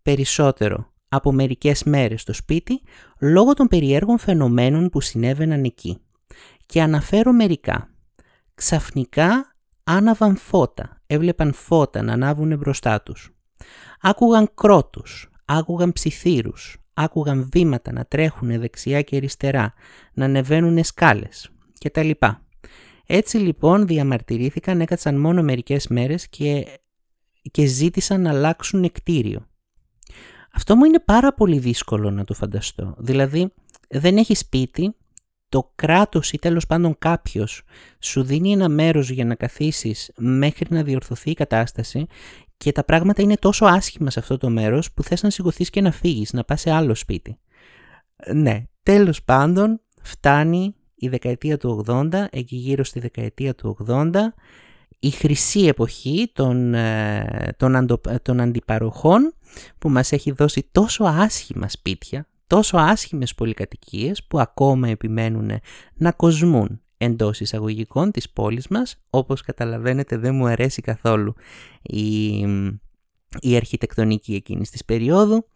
περισσότερο 0.02 0.92
από 1.08 1.32
μερικές 1.32 1.82
μέρες 1.84 2.20
στο 2.20 2.32
σπίτι 2.32 2.82
λόγω 3.20 3.54
των 3.54 3.66
περιέργων 3.66 4.18
φαινομένων 4.18 4.88
που 4.88 5.00
συνέβαιναν 5.00 5.64
εκεί. 5.64 5.98
Και 6.66 6.82
αναφέρω 6.82 7.32
μερικά. 7.32 7.88
Ξαφνικά 8.54 9.56
άναβαν 9.84 10.36
φώτα, 10.36 11.02
έβλεπαν 11.06 11.52
φώτα 11.52 12.02
να 12.02 12.12
ανάβουν 12.12 12.56
μπροστά 12.56 13.02
τους. 13.02 13.34
Άκουγαν 14.00 14.50
κρότους, 14.54 15.30
άκουγαν 15.44 15.92
ψιθύρους, 15.92 16.83
άκουγαν 16.94 17.48
βήματα 17.52 17.92
να 17.92 18.04
τρέχουν 18.04 18.60
δεξιά 18.60 19.02
και 19.02 19.16
αριστερά, 19.16 19.74
να 20.12 20.24
ανεβαίνουν 20.24 20.84
σκάλες 20.84 21.50
κτλ. 21.78 22.10
Έτσι 23.06 23.36
λοιπόν 23.36 23.86
διαμαρτυρήθηκαν, 23.86 24.80
έκατσαν 24.80 25.20
μόνο 25.20 25.42
μερικές 25.42 25.88
μέρες 25.88 26.28
και, 26.28 26.66
και 27.50 27.64
ζήτησαν 27.64 28.20
να 28.20 28.30
αλλάξουν 28.30 28.92
κτίριο. 28.92 29.46
Αυτό 30.52 30.76
μου 30.76 30.84
είναι 30.84 31.00
πάρα 31.00 31.34
πολύ 31.34 31.58
δύσκολο 31.58 32.10
να 32.10 32.24
το 32.24 32.34
φανταστώ. 32.34 32.94
Δηλαδή 32.98 33.52
δεν 33.88 34.16
έχεις 34.16 34.38
σπίτι, 34.38 34.94
το 35.48 35.72
κράτος 35.74 36.32
ή 36.32 36.38
τέλος 36.38 36.66
πάντων 36.66 36.98
κάποιος 36.98 37.62
σου 37.98 38.22
δίνει 38.22 38.52
ένα 38.52 38.68
μέρος 38.68 39.10
για 39.10 39.24
να 39.24 39.34
καθίσεις 39.34 40.10
μέχρι 40.16 40.66
να 40.70 40.82
διορθωθεί 40.82 41.30
η 41.30 41.34
κατάσταση 41.34 42.06
και 42.56 42.72
τα 42.72 42.84
πράγματα 42.84 43.22
είναι 43.22 43.36
τόσο 43.36 43.64
άσχημα 43.64 44.10
σε 44.10 44.18
αυτό 44.18 44.36
το 44.36 44.50
μέρος 44.50 44.92
που 44.92 45.02
θες 45.02 45.22
να 45.22 45.30
σηκωθείς 45.30 45.70
και 45.70 45.80
να 45.80 45.90
φύγεις, 45.90 46.32
να 46.32 46.44
πας 46.44 46.60
σε 46.60 46.70
άλλο 46.70 46.94
σπίτι. 46.94 47.38
Ναι, 48.34 48.62
τέλος 48.82 49.22
πάντων 49.22 49.80
φτάνει 50.02 50.74
η 50.94 51.08
δεκαετία 51.08 51.58
του 51.58 51.84
80, 51.86 52.26
εκεί 52.30 52.56
γύρω 52.56 52.84
στη 52.84 53.00
δεκαετία 53.00 53.54
του 53.54 53.76
80, 53.88 54.10
η 54.98 55.10
χρυσή 55.10 55.60
εποχή 55.60 56.30
των, 56.32 56.74
ε, 56.74 57.54
των, 57.56 57.86
των 58.22 58.40
αντιπαροχών 58.40 59.34
που 59.78 59.88
μας 59.88 60.12
έχει 60.12 60.30
δώσει 60.30 60.68
τόσο 60.72 61.04
άσχημα 61.04 61.68
σπίτια, 61.68 62.28
τόσο 62.46 62.76
άσχημες 62.76 63.34
πολυκατοικίες 63.34 64.24
που 64.24 64.40
ακόμα 64.40 64.88
επιμένουν 64.88 65.50
να 65.94 66.12
κοσμούν 66.12 66.83
εντός 67.04 67.40
εισαγωγικών 67.40 68.10
της 68.10 68.30
πόλης 68.30 68.68
μας. 68.68 68.96
Όπως 69.10 69.42
καταλαβαίνετε 69.42 70.16
δεν 70.16 70.34
μου 70.34 70.46
αρέσει 70.46 70.82
καθόλου 70.82 71.34
η, 71.82 72.38
η 73.40 73.56
αρχιτεκτονική 73.56 74.34
εκείνης 74.34 74.70
της 74.70 74.84
περίοδου. 74.84 75.46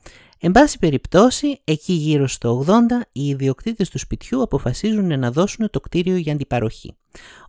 Εν 0.40 0.52
πάση 0.52 0.78
περιπτώσει, 0.78 1.60
εκεί 1.64 1.92
γύρω 1.92 2.26
στο 2.26 2.64
80, 2.66 2.70
οι 3.12 3.26
ιδιοκτήτες 3.26 3.88
του 3.90 3.98
σπιτιού 3.98 4.42
αποφασίζουν 4.42 5.18
να 5.18 5.30
δώσουν 5.30 5.70
το 5.70 5.80
κτίριο 5.80 6.16
για 6.16 6.32
αντιπαροχή. 6.32 6.96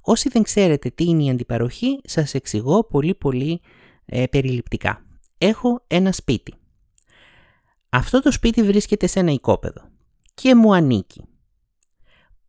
Όσοι 0.02 0.30
δεν 0.30 0.44
ξέρετε 0.44 0.90
τι 0.90 1.04
είναι 1.04 1.24
η 1.24 1.30
αντιπαροχή, 1.30 2.00
σας 2.04 2.34
εξηγώ 2.34 2.84
πολύ 2.84 3.16
πολύ 3.16 3.62
ε, 4.06 4.26
περιληπτικά. 4.26 5.06
Έχω 5.38 5.84
ένα 5.88 6.12
σπίτι. 6.12 6.54
Αυτό 7.90 8.22
το 8.22 8.32
σπίτι 8.32 8.64
βρίσκεται 8.64 9.08
σε 9.08 9.20
ένα 9.20 9.32
οικόπεδο 9.32 9.82
και 10.34 10.56
μου 10.56 10.74
ανήκει. 10.74 11.22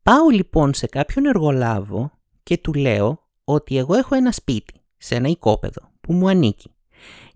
Πάω 0.03 0.29
λοιπόν 0.29 0.75
σε 0.75 0.87
κάποιον 0.87 1.25
εργολάβο 1.25 2.13
και 2.43 2.59
του 2.59 2.73
λέω 2.75 3.29
ότι 3.45 3.77
εγώ 3.77 3.95
έχω 3.95 4.15
ένα 4.15 4.33
σπίτι 4.33 4.75
σε 4.97 5.15
ένα 5.15 5.29
οικόπεδο 5.29 5.93
που 6.01 6.13
μου 6.13 6.29
ανήκει 6.29 6.71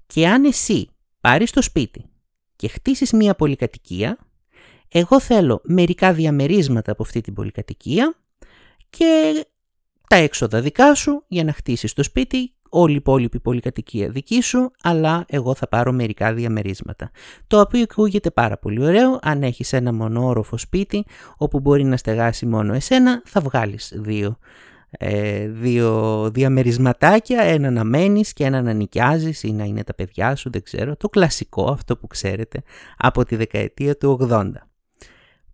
και 0.06 0.28
αν 0.28 0.44
εσύ 0.44 0.88
πάρεις 1.20 1.50
το 1.50 1.62
σπίτι 1.62 2.04
και 2.56 2.68
χτίσεις 2.68 3.12
μία 3.12 3.34
πολυκατοικία, 3.34 4.18
εγώ 4.88 5.20
θέλω 5.20 5.60
μερικά 5.64 6.12
διαμερίσματα 6.12 6.92
από 6.92 7.02
αυτή 7.02 7.20
την 7.20 7.34
πολυκατοικία 7.34 8.14
και 8.90 9.32
τα 10.08 10.16
έξοδα 10.16 10.60
δικά 10.60 10.94
σου 10.94 11.24
για 11.28 11.44
να 11.44 11.52
χτίσεις 11.52 11.92
το 11.92 12.02
σπίτι 12.02 12.54
όλη 12.76 12.92
η 12.92 12.96
υπόλοιπη 12.96 13.40
πολυκατοικία 13.40 14.08
δική 14.08 14.40
σου, 14.40 14.70
αλλά 14.82 15.24
εγώ 15.28 15.54
θα 15.54 15.68
πάρω 15.68 15.92
μερικά 15.92 16.34
διαμερίσματα. 16.34 17.10
Το 17.46 17.60
οποίο 17.60 17.82
ακούγεται 17.82 18.30
πάρα 18.30 18.58
πολύ 18.58 18.84
ωραίο, 18.84 19.18
αν 19.22 19.42
έχεις 19.42 19.72
ένα 19.72 19.92
μονόροφο 19.92 20.58
σπίτι 20.58 21.04
όπου 21.36 21.60
μπορεί 21.60 21.84
να 21.84 21.96
στεγάσει 21.96 22.46
μόνο 22.46 22.74
εσένα, 22.74 23.22
θα 23.24 23.40
βγάλεις 23.40 23.92
δύο, 23.96 24.38
ε, 24.90 25.48
δύο 25.48 26.30
διαμερισματάκια, 26.32 27.42
ένα 27.42 27.70
να 27.70 27.84
μένεις 27.84 28.32
και 28.32 28.44
ένα 28.44 28.62
να 28.62 28.72
νοικιάζεις 28.72 29.42
ή 29.42 29.52
να 29.52 29.64
είναι 29.64 29.84
τα 29.84 29.94
παιδιά 29.94 30.36
σου, 30.36 30.50
δεν 30.50 30.62
ξέρω, 30.62 30.96
το 30.96 31.08
κλασικό 31.08 31.70
αυτό 31.70 31.96
που 31.96 32.06
ξέρετε 32.06 32.62
από 32.96 33.24
τη 33.24 33.36
δεκαετία 33.36 33.96
του 33.96 34.18
80. 34.30 34.50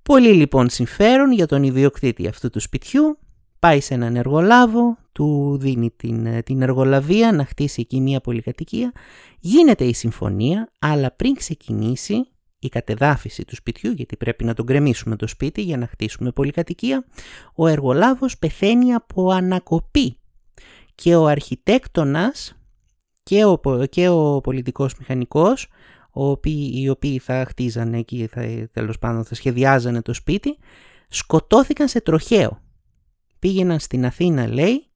Πολύ 0.03 0.33
λοιπόν 0.33 0.69
συμφέρον 0.69 1.33
για 1.33 1.47
τον 1.47 1.62
ιδιοκτήτη 1.62 2.29
αυτού 2.29 2.50
του 2.50 2.61
σπιτιού 2.61 3.19
πάει 3.59 3.81
σε 3.81 3.95
έναν 3.95 4.17
εργολάβο, 4.17 4.97
του 5.12 5.57
δίνει 5.61 5.90
την, 5.90 6.26
ε, 6.26 6.43
την 6.43 6.62
εργολαβία 6.62 7.33
να 7.33 7.45
χτίσει 7.45 7.81
εκεί 7.81 8.00
μια 8.00 8.21
πολυκατοικία, 8.21 8.93
γίνεται 9.38 9.85
η 9.85 9.95
συμφωνία, 9.95 10.73
αλλά 10.79 11.11
πριν 11.11 11.35
ξεκινήσει 11.35 12.29
η 12.59 12.69
κατεδάφιση 12.69 13.45
του 13.45 13.55
σπιτιού, 13.55 13.90
γιατί 13.90 14.17
πρέπει 14.17 14.45
να 14.45 14.55
τον 14.55 14.67
κρεμίσουμε 14.67 15.17
το 15.17 15.26
σπίτι 15.26 15.62
για 15.62 15.76
να 15.76 15.87
χτίσουμε 15.87 16.31
πολυκατοικία, 16.31 17.05
ο 17.55 17.67
εργολάβος 17.67 18.38
πεθαίνει 18.38 18.93
από 18.95 19.31
ανακοπή. 19.31 20.17
Και 20.95 21.14
ο 21.14 21.26
αρχιτέκτονας 21.26 22.55
και 23.23 23.45
ο, 23.45 23.61
και 23.88 24.09
ο 24.09 24.40
πολιτικός 24.40 24.95
μηχανικός, 24.99 25.67
οι 26.43 26.88
οποίοι 26.88 27.19
θα 27.19 27.45
χτίζανε 27.49 27.99
εκεί, 27.99 28.26
θα, 28.26 28.69
τέλος 28.73 28.99
πάντων 28.99 29.25
θα 29.25 29.35
σχεδιάζανε 29.35 30.02
το 30.02 30.12
σπίτι, 30.12 30.59
σκοτώθηκαν 31.09 31.88
σε 31.88 32.00
τροχαίο. 32.00 32.62
Πήγαιναν 33.38 33.79
στην 33.79 34.05
Αθήνα 34.07 34.49
λέει 34.49 34.89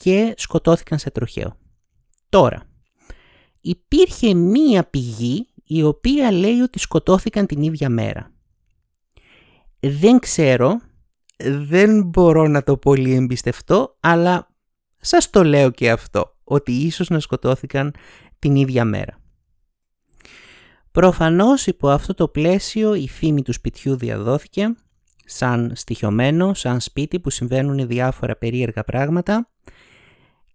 και 0.00 0.34
σκοτώθηκαν 0.36 0.98
σε 0.98 1.10
τροχαίο. 1.10 1.56
Τώρα, 2.28 2.62
υπήρχε 3.60 4.34
μία 4.34 4.84
πηγή 4.84 5.46
η 5.64 5.82
οποία 5.82 6.32
λέει 6.32 6.60
ότι 6.60 6.78
σκοτώθηκαν 6.78 7.46
την 7.46 7.62
ίδια 7.62 7.88
μέρα. 7.88 8.32
Δεν 9.80 10.18
ξέρω, 10.18 10.80
δεν 11.44 12.02
μπορώ 12.04 12.48
να 12.48 12.62
το 12.62 12.76
πολύ 12.76 13.14
εμπιστευτώ, 13.14 13.96
αλλά 14.00 14.48
σας 14.96 15.30
το 15.30 15.44
λέω 15.44 15.70
και 15.70 15.90
αυτό, 15.90 16.36
ότι 16.44 16.72
ίσως 16.72 17.08
να 17.08 17.20
σκοτώθηκαν 17.20 17.94
την 18.38 18.56
ίδια 18.56 18.84
μέρα. 18.84 19.20
Προφανώς 20.90 21.66
υπό 21.66 21.88
αυτό 21.88 22.14
το 22.14 22.28
πλαίσιο 22.28 22.94
η 22.94 23.08
φήμη 23.08 23.42
του 23.42 23.52
σπιτιού 23.52 23.96
διαδόθηκε 23.96 24.74
σαν 25.24 25.72
στοιχειωμένο, 25.74 26.54
σαν 26.54 26.80
σπίτι 26.80 27.20
που 27.20 27.30
συμβαίνουν 27.30 27.86
διάφορα 27.86 28.36
περίεργα 28.36 28.84
πράγματα 28.84 29.50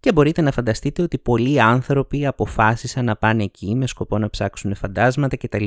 και 0.01 0.11
μπορείτε 0.11 0.41
να 0.41 0.51
φανταστείτε 0.51 1.01
ότι 1.01 1.17
πολλοί 1.17 1.61
άνθρωποι 1.61 2.25
αποφάσισαν 2.25 3.05
να 3.05 3.15
πάνε 3.15 3.43
εκεί 3.43 3.75
με 3.75 3.87
σκοπό 3.87 4.17
να 4.17 4.29
ψάξουν 4.29 4.75
φαντάσματα 4.75 5.37
κτλ. 5.37 5.65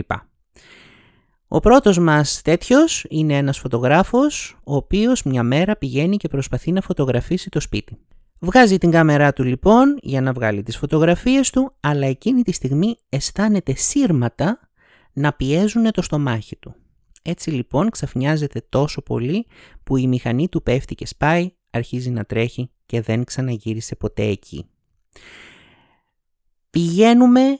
Ο 1.48 1.60
πρώτος 1.60 1.98
μας 1.98 2.42
τέτοιος 2.42 3.06
είναι 3.08 3.36
ένας 3.36 3.58
φωτογράφος, 3.58 4.58
ο 4.64 4.76
οποίος 4.76 5.22
μια 5.22 5.42
μέρα 5.42 5.76
πηγαίνει 5.76 6.16
και 6.16 6.28
προσπαθεί 6.28 6.72
να 6.72 6.80
φωτογραφίσει 6.80 7.50
το 7.50 7.60
σπίτι. 7.60 7.98
Βγάζει 8.40 8.78
την 8.78 8.90
κάμερά 8.90 9.32
του 9.32 9.44
λοιπόν 9.44 9.98
για 10.02 10.20
να 10.20 10.32
βγάλει 10.32 10.62
τις 10.62 10.76
φωτογραφίες 10.76 11.50
του, 11.50 11.72
αλλά 11.80 12.06
εκείνη 12.06 12.42
τη 12.42 12.52
στιγμή 12.52 12.96
αισθάνεται 13.08 13.74
σύρματα 13.74 14.58
να 15.12 15.32
πιέζουν 15.32 15.90
το 15.90 16.02
στομάχι 16.02 16.56
του. 16.56 16.74
Έτσι 17.22 17.50
λοιπόν 17.50 17.90
ξαφνιάζεται 17.90 18.66
τόσο 18.68 19.02
πολύ 19.02 19.46
που 19.84 19.96
η 19.96 20.06
μηχανή 20.06 20.48
του 20.48 20.62
πέφτει 20.62 20.94
και 20.94 21.06
σπάει, 21.06 21.52
αρχίζει 21.70 22.10
να 22.10 22.24
τρέχει 22.24 22.70
και 22.86 23.00
δεν 23.00 23.24
ξαναγύρισε 23.24 23.96
ποτέ 23.96 24.22
εκεί. 24.22 24.66
Πηγαίνουμε 26.70 27.58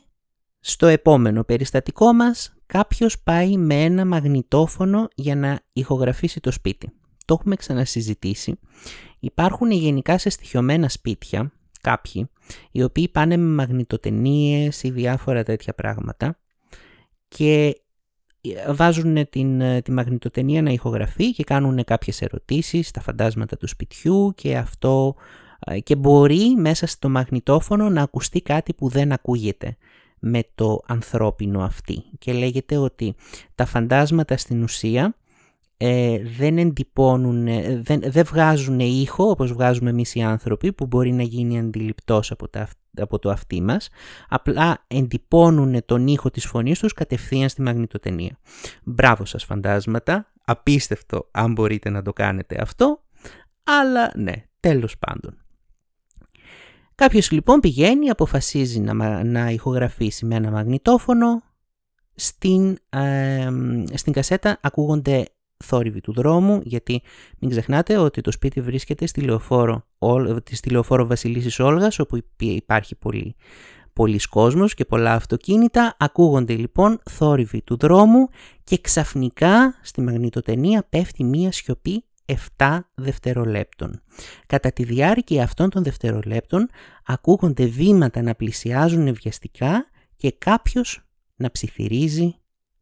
στο 0.61 0.87
επόμενο 0.87 1.45
περιστατικό 1.45 2.13
μας, 2.13 2.55
κάποιος 2.67 3.23
πάει 3.23 3.57
με 3.57 3.75
ένα 3.85 4.05
μαγνητόφωνο 4.05 5.09
για 5.15 5.37
να 5.37 5.61
ηχογραφήσει 5.73 6.41
το 6.41 6.51
σπίτι. 6.51 6.93
Το 7.25 7.37
έχουμε 7.39 7.57
ξανασυζητήσει. 7.57 8.59
Υπάρχουν 9.21 9.71
γενικά 9.71 10.19
σε 10.19 10.29
στοιχειωμένα 10.29 10.89
σπίτια 10.89 11.53
κάποιοι, 11.81 12.31
οι 12.71 12.83
οποίοι 12.83 13.09
πάνε 13.09 13.37
με 13.37 13.55
μαγνητοτενίες 13.55 14.83
ή 14.83 14.91
διάφορα 14.91 15.43
τέτοια 15.43 15.75
πράγματα 15.75 16.39
και 17.29 17.84
βάζουν 18.69 19.29
την, 19.31 19.61
ε, 19.61 19.83
τη 19.83 19.93
μαγνητοτενία 19.93 20.63
να 20.63 20.71
ηχογραφεί 20.71 21.33
και 21.33 21.45
κάνουν 21.45 21.85
κάποιες 21.85 22.23
ερωτήσεις 22.23 22.89
στα 22.89 23.01
φαντάσματα 23.01 23.57
του 23.57 23.69
σπιτιού 23.69 24.33
και 24.37 24.57
αυτό 24.57 25.15
ε, 25.67 25.81
και 25.81 25.97
μπορεί 25.97 26.55
μέσα 26.57 26.87
στο 26.87 27.09
μαγνητόφωνο 27.09 27.89
να 27.89 28.03
ακουστεί 28.03 28.41
κάτι 28.41 28.73
που 28.73 28.89
δεν 28.89 29.13
ακούγεται 29.13 29.77
με 30.19 30.43
το 30.55 30.81
ανθρώπινο 30.87 31.61
αυτή. 31.61 32.05
Και 32.19 32.33
λέγεται 32.33 32.77
ότι 32.77 33.15
τα 33.55 33.65
φαντάσματα 33.67 34.37
στην 34.37 34.63
ουσία 34.63 35.15
ε, 35.87 36.23
δεν 36.37 36.59
εντυπώνουν, 36.59 37.45
δεν, 37.83 38.01
δεν 38.05 38.25
βγάζουν 38.25 38.81
ήχο 38.81 39.31
όπως 39.31 39.53
βγάζουμε 39.53 39.91
εμείς 39.91 40.15
οι 40.15 40.23
άνθρωποι 40.23 40.73
που 40.73 40.87
μπορεί 40.87 41.13
να 41.13 41.23
γίνει 41.23 41.59
αντιληπτός 41.59 42.31
από, 42.31 42.49
τα, 42.49 42.69
από 42.97 43.19
το 43.19 43.31
αυτί 43.31 43.63
μας, 43.63 43.89
απλά 44.29 44.85
εντυπώνουν 44.87 45.85
τον 45.85 46.07
ήχο 46.07 46.31
της 46.31 46.47
φωνής 46.47 46.79
τους 46.79 46.93
κατευθείαν 46.93 47.49
στη 47.49 47.63
μαγνητοτενία. 47.63 48.39
Μπράβο 48.85 49.25
σας 49.25 49.45
φαντάσματα, 49.45 50.33
απίστευτο 50.45 51.29
αν 51.31 51.53
μπορείτε 51.53 51.91
να 51.91 52.03
το 52.03 52.13
κάνετε 52.13 52.61
αυτό, 52.61 53.03
αλλά 53.65 54.13
ναι, 54.15 54.45
τέλος 54.61 54.99
πάντων. 54.99 55.39
Κάποιος 56.95 57.31
λοιπόν 57.31 57.61
πηγαίνει, 57.61 58.11
αποφασίζει 58.11 58.81
να, 58.81 59.25
να 59.25 59.51
ηχογραφήσει 59.51 60.25
με 60.27 60.35
ένα 60.35 60.51
μαγνητόφωνο, 60.51 61.43
στην, 62.15 62.79
στην 63.95 64.13
κασέτα 64.13 64.59
ακούγονται 64.63 65.25
θόρυβοι 65.57 66.01
του 66.01 66.13
δρόμου, 66.13 66.61
γιατί 66.65 67.03
μην 67.39 67.51
ξεχνάτε 67.51 67.97
ότι 67.97 68.21
το 68.21 68.31
σπίτι 68.31 68.61
βρίσκεται 68.61 69.07
στη 69.07 69.21
λεωφόρο, 69.21 69.87
στη 70.51 70.71
λεωφόρο 70.71 71.07
Βασιλίσης 71.07 71.61
Όλγας, 71.61 71.99
όπου 71.99 72.19
υπάρχει 72.39 72.95
πολύ, 72.95 73.35
πολλοί 73.93 74.19
κόσμος 74.19 74.75
και 74.75 74.85
πολλά 74.85 75.13
αυτοκίνητα. 75.13 75.97
Ακούγονται 75.99 76.55
λοιπόν 76.55 77.01
θόρυβοι 77.11 77.63
του 77.63 77.77
δρόμου 77.77 78.29
και 78.65 78.79
ξαφνικά 78.79 79.79
στη 79.83 80.01
μαγνητοτενία 80.01 80.87
πέφτει 80.89 81.25
μία 81.25 81.53
σιωπή 81.53 82.05
7 82.57 82.79
δευτερολέπτων. 82.95 84.03
Κατά 84.47 84.73
τη 84.73 84.85
διάρκεια 84.85 85.43
αυτών 85.43 85.71
των 85.71 85.83
δευτερολέπτων 85.83 86.69
ακούγονται 87.05 87.65
βήματα 87.65 88.23
να 88.23 88.35
πλησιάζουν 88.35 89.15
βιαστικά 89.15 89.87
και 90.17 90.35
κάποιος 90.39 91.07
να 91.37 91.51
ψιθυρίζει 91.51 92.35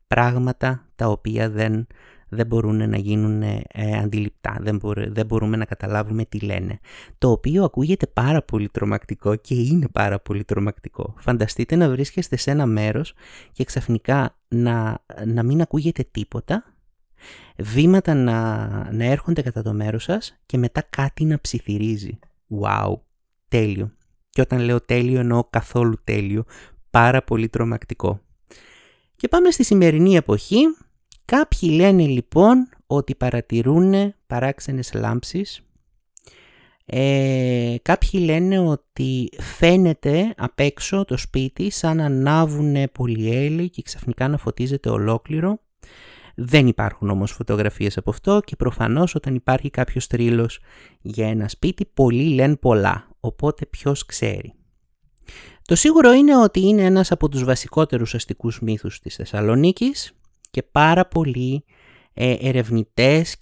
πράγματα 0.06 0.88
τα 0.96 1.08
οποία 1.08 1.50
δεν, 1.50 1.86
δεν 2.34 2.46
μπορούν 2.46 2.88
να 2.88 2.96
γίνουν 2.96 3.42
ε, 3.42 3.98
αντιληπτά, 4.02 4.58
δεν, 4.60 4.80
δεν 5.08 5.26
μπορούμε 5.26 5.56
να 5.56 5.64
καταλάβουμε 5.64 6.24
τι 6.24 6.38
λένε. 6.38 6.78
Το 7.18 7.30
οποίο 7.30 7.64
ακούγεται 7.64 8.06
πάρα 8.06 8.42
πολύ 8.42 8.68
τρομακτικό 8.68 9.36
και 9.36 9.54
είναι 9.54 9.88
πάρα 9.88 10.20
πολύ 10.20 10.44
τρομακτικό. 10.44 11.14
Φανταστείτε 11.18 11.76
να 11.76 11.88
βρίσκεστε 11.88 12.36
σε 12.36 12.50
ένα 12.50 12.66
μέρος 12.66 13.14
και 13.52 13.64
ξαφνικά 13.64 14.38
να, 14.48 15.04
να 15.26 15.42
μην 15.42 15.60
ακούγεται 15.60 16.04
τίποτα, 16.10 16.64
βήματα 17.56 18.14
να, 18.14 18.66
να 18.92 19.04
έρχονται 19.04 19.42
κατά 19.42 19.62
το 19.62 19.72
μέρος 19.72 20.02
σας 20.02 20.40
και 20.46 20.58
μετά 20.58 20.82
κάτι 20.90 21.24
να 21.24 21.40
ψιθυρίζει. 21.40 22.18
Wow, 22.60 22.94
τέλειο. 23.48 23.92
Και 24.30 24.40
όταν 24.40 24.60
λέω 24.60 24.80
τέλειο 24.80 25.20
εννοώ 25.20 25.44
καθόλου 25.50 25.96
τέλειο, 26.04 26.44
πάρα 26.90 27.22
πολύ 27.22 27.48
τρομακτικό. 27.48 28.20
Και 29.16 29.28
πάμε 29.28 29.50
στη 29.50 29.64
σημερινή 29.64 30.16
εποχή. 30.16 30.60
Κάποιοι 31.24 31.70
λένε 31.72 32.06
λοιπόν 32.06 32.68
ότι 32.86 33.14
παρατηρούν 33.14 34.14
παράξενες 34.26 34.92
λάμψεις. 34.94 35.62
Ε, 36.86 37.74
κάποιοι 37.82 38.20
λένε 38.24 38.58
ότι 38.58 39.28
φαίνεται 39.38 40.34
απ' 40.36 40.60
έξω 40.60 41.04
το 41.04 41.16
σπίτι 41.16 41.70
σαν 41.70 41.96
να 41.96 42.04
ανάβουν 42.04 42.76
πολυέλη 42.92 43.70
και 43.70 43.82
ξαφνικά 43.82 44.28
να 44.28 44.36
φωτίζεται 44.36 44.90
ολόκληρο. 44.90 45.60
Δεν 46.34 46.66
υπάρχουν 46.66 47.10
όμως 47.10 47.32
φωτογραφίες 47.32 47.96
από 47.96 48.10
αυτό 48.10 48.40
και 48.44 48.56
προφανώς 48.56 49.14
όταν 49.14 49.34
υπάρχει 49.34 49.70
κάποιος 49.70 50.06
τρίλος 50.06 50.60
για 51.00 51.28
ένα 51.28 51.48
σπίτι 51.48 51.84
πολλοί 51.94 52.34
λένε 52.34 52.56
πολλά, 52.56 53.08
οπότε 53.20 53.66
ποιος 53.66 54.06
ξέρει. 54.06 54.54
Το 55.64 55.74
σίγουρο 55.74 56.12
είναι 56.12 56.36
ότι 56.36 56.60
είναι 56.60 56.82
ένας 56.82 57.10
από 57.10 57.28
τους 57.28 57.44
βασικότερους 57.44 58.14
αστικούς 58.14 58.60
μύθους 58.60 59.00
της 59.00 59.14
Θεσσαλονίκης 59.14 60.12
και 60.52 60.62
πάρα 60.62 61.06
πολλοί 61.06 61.64
ε, 62.14 62.36
ερευνητές 62.40 63.36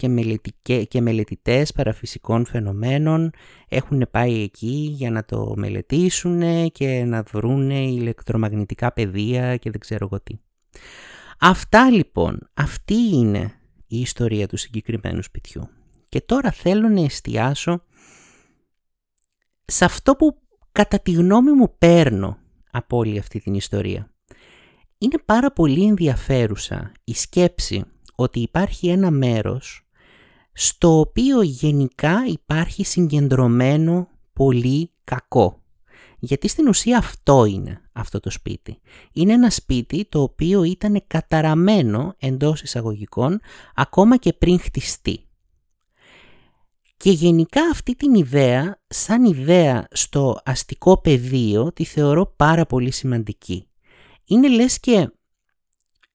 και, 0.61 0.83
και 0.83 1.01
μελετητές 1.01 1.71
παραφυσικών 1.71 2.45
φαινομένων 2.45 3.31
έχουν 3.67 4.07
πάει 4.11 4.41
εκεί 4.41 4.93
για 4.95 5.11
να 5.11 5.25
το 5.25 5.53
μελετήσουν 5.57 6.71
και 6.71 7.03
να 7.05 7.23
βρουν 7.23 7.69
ηλεκτρομαγνητικά 7.69 8.91
πεδία 8.91 9.57
και 9.57 9.69
δεν 9.69 9.79
ξέρω 9.79 10.05
εγώ 10.05 10.21
τι. 10.21 10.39
Αυτά 11.39 11.89
λοιπόν, 11.89 12.49
αυτή 12.53 12.95
είναι 13.13 13.53
η 13.87 13.99
ιστορία 13.99 14.47
του 14.47 14.57
συγκεκριμένου 14.57 15.23
σπιτιού. 15.23 15.69
Και 16.09 16.21
τώρα 16.21 16.51
θέλω 16.51 16.89
να 16.89 17.01
εστιάσω 17.01 17.83
σε 19.65 19.85
αυτό 19.85 20.15
που 20.15 20.41
κατά 20.71 20.99
τη 20.99 21.11
γνώμη 21.11 21.51
μου 21.51 21.75
παίρνω 21.77 22.37
από 22.71 22.97
όλη 22.97 23.17
αυτή 23.17 23.39
την 23.39 23.53
ιστορία. 23.53 24.11
Είναι 25.03 25.17
πάρα 25.25 25.51
πολύ 25.51 25.85
ενδιαφέρουσα 25.85 26.91
η 27.03 27.13
σκέψη 27.13 27.83
ότι 28.15 28.39
υπάρχει 28.39 28.87
ένα 28.87 29.11
μέρος 29.11 29.87
στο 30.53 30.99
οποίο 30.99 31.41
γενικά 31.41 32.25
υπάρχει 32.27 32.83
συγκεντρωμένο 32.83 34.07
πολύ 34.33 34.91
κακό. 35.03 35.61
Γιατί 36.19 36.47
στην 36.47 36.67
ουσία 36.67 36.97
αυτό 36.97 37.45
είναι 37.45 37.81
αυτό 37.91 38.19
το 38.19 38.29
σπίτι. 38.29 38.79
Είναι 39.13 39.33
ένα 39.33 39.49
σπίτι 39.49 40.05
το 40.09 40.21
οποίο 40.21 40.63
ήταν 40.63 41.03
καταραμένο 41.07 42.15
εντός 42.19 42.61
εισαγωγικών 42.61 43.39
ακόμα 43.75 44.17
και 44.17 44.33
πριν 44.33 44.59
χτιστεί. 44.59 45.25
Και 46.97 47.11
γενικά 47.11 47.61
αυτή 47.71 47.95
την 47.95 48.13
ιδέα, 48.13 48.81
σαν 48.87 49.23
ιδέα 49.23 49.87
στο 49.91 50.39
αστικό 50.45 51.01
πεδίο, 51.01 51.71
τη 51.73 51.83
θεωρώ 51.83 52.33
πάρα 52.35 52.65
πολύ 52.65 52.91
σημαντική. 52.91 53.65
Είναι 54.25 54.49
λες 54.49 54.79
και 54.79 55.09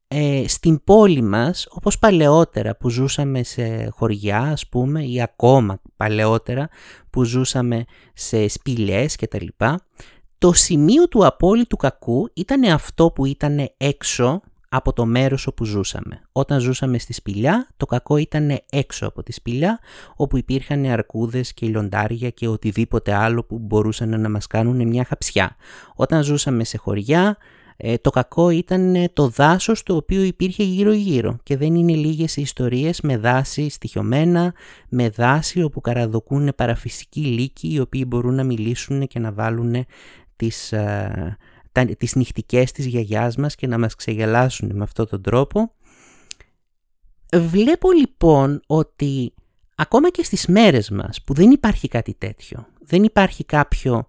ε, 0.09 0.45
στην 0.49 0.85
πόλη 0.85 1.23
μας, 1.23 1.67
όπως 1.71 1.99
παλαιότερα 1.99 2.77
που 2.77 2.89
ζούσαμε 2.89 3.43
σε 3.43 3.89
χωριά 3.91 4.41
ας 4.41 4.69
πούμε 4.69 5.05
ή 5.05 5.23
ακόμα 5.23 5.81
παλαιότερα 5.97 6.69
που 7.11 7.25
ζούσαμε 7.25 7.85
σε 8.15 8.49
σπηλιές 8.49 9.17
και 9.17 9.27
τα 9.27 9.43
λοιπά, 9.43 9.81
το 10.39 10.53
σημείο 10.53 11.09
του 11.09 11.27
απόλυτου 11.27 11.77
κακού 11.77 12.31
ήταν 12.35 12.65
αυτό 12.65 13.11
που 13.11 13.25
ήταν 13.25 13.71
έξω 13.77 14.41
από 14.69 14.93
το 14.93 15.07
μέρος 15.07 15.47
όπου 15.47 15.65
ζούσαμε. 15.65 16.21
Όταν 16.33 16.61
ζούσαμε 16.61 16.99
στη 16.99 17.13
σπηλιά, 17.13 17.69
το 17.77 17.87
κακό 17.87 18.17
ήταν 18.17 18.59
έξω 18.71 19.07
από 19.07 19.23
τη 19.23 19.33
σπηλιά, 19.33 19.79
όπου 20.17 20.37
υπήρχαν 20.37 20.85
αρκούδες 20.85 21.55
και 21.55 21.67
λιοντάρια 21.67 22.31
και 22.31 22.49
οτιδήποτε 22.49 23.15
άλλο 23.15 23.45
που 23.45 23.59
μπορούσαν 23.59 24.21
να 24.21 24.29
μας 24.29 24.47
κάνουν 24.47 24.89
μια 24.89 25.05
χαψιά. 25.05 25.57
Όταν 25.95 26.23
ζούσαμε 26.23 26.65
σε 26.65 26.77
χωριά, 26.77 27.37
ε, 27.77 27.99
το 27.99 28.11
κακό 28.11 28.51
ήταν 28.51 29.09
το 29.13 29.29
δάσος 29.29 29.83
το 29.83 29.97
οποίο 29.97 30.23
υπήρχε 30.23 30.63
γύρω-γύρω 30.63 31.39
και 31.43 31.57
δεν 31.57 31.75
είναι 31.75 31.93
λίγες 31.93 32.37
οι 32.37 32.41
ιστορίες 32.41 33.01
με 33.01 33.17
δάση 33.17 33.69
στοιχειωμένα, 33.69 34.55
με 34.89 35.09
δάση 35.11 35.63
όπου 35.63 35.81
καραδοκούν 35.81 36.53
παραφυσικοί 36.57 37.21
λύκοι 37.21 37.73
οι 37.73 37.81
οποίοι 37.81 38.05
μπορούν 38.07 38.35
να 38.35 38.45
μιλήσουν 38.45 39.07
και 39.07 39.19
να 39.19 39.33
βάλουν 39.33 39.87
τις, 40.37 40.73
ε, 40.73 41.37
τα, 41.73 41.85
τις 41.85 42.15
νυχτικές 42.15 42.73
της 42.73 42.87
γιαγιάς 42.87 43.37
μας 43.37 43.55
και 43.55 43.67
να 43.67 43.79
μας 43.79 43.95
ξεγελάσουν 43.95 44.71
με 44.75 44.83
αυτόν 44.83 45.09
τον 45.09 45.23
τρόπο. 45.23 45.73
Βλέπω 47.35 47.93
λοιπόν 47.93 48.61
ότι 48.67 49.33
ακόμα 49.75 50.11
και 50.11 50.25
στις 50.25 50.47
μέρες 50.47 50.91
μας 50.91 51.23
που 51.23 51.35
δεν 51.35 51.51
υπάρχει 51.51 51.89
κάτι 51.89 52.15
τέτοιο, 52.19 52.67
δεν 52.81 53.05
υπάρχει 53.05 53.45
κάποιο 53.45 54.09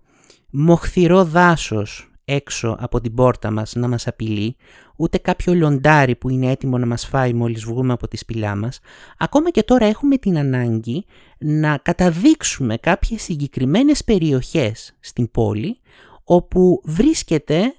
μοχθηρό 0.50 1.24
δάσος 1.24 2.12
έξω 2.30 2.76
από 2.80 3.02
την 3.02 3.14
πόρτα 3.14 3.52
μας 3.52 3.76
να 3.76 3.88
μας 3.88 4.08
απειλεί, 4.08 4.56
ούτε 4.98 5.18
κάποιο 5.18 5.54
λιοντάρι 5.54 6.16
που 6.16 6.30
είναι 6.30 6.52
έτοιμο 6.52 6.78
να 6.78 6.86
μας 6.86 7.06
φάει 7.06 7.34
μόλις 7.34 7.64
βγούμε 7.64 7.94
από 7.94 8.08
τη 8.08 8.18
σπηλιά 8.18 8.56
μας, 8.56 8.80
ακόμα 9.18 9.50
και 9.50 9.64
τώρα 9.64 9.86
έχουμε 9.86 10.18
την 10.18 10.38
ανάγκη 10.38 11.06
να 11.40 11.78
καταδείξουμε 11.78 12.78
κάποιες 12.78 13.22
συγκεκριμένες 13.22 14.04
περιοχές 14.04 14.98
στην 15.00 15.32
πόλη 15.32 15.80
όπου 16.24 16.82
βρίσκεται 16.86 17.74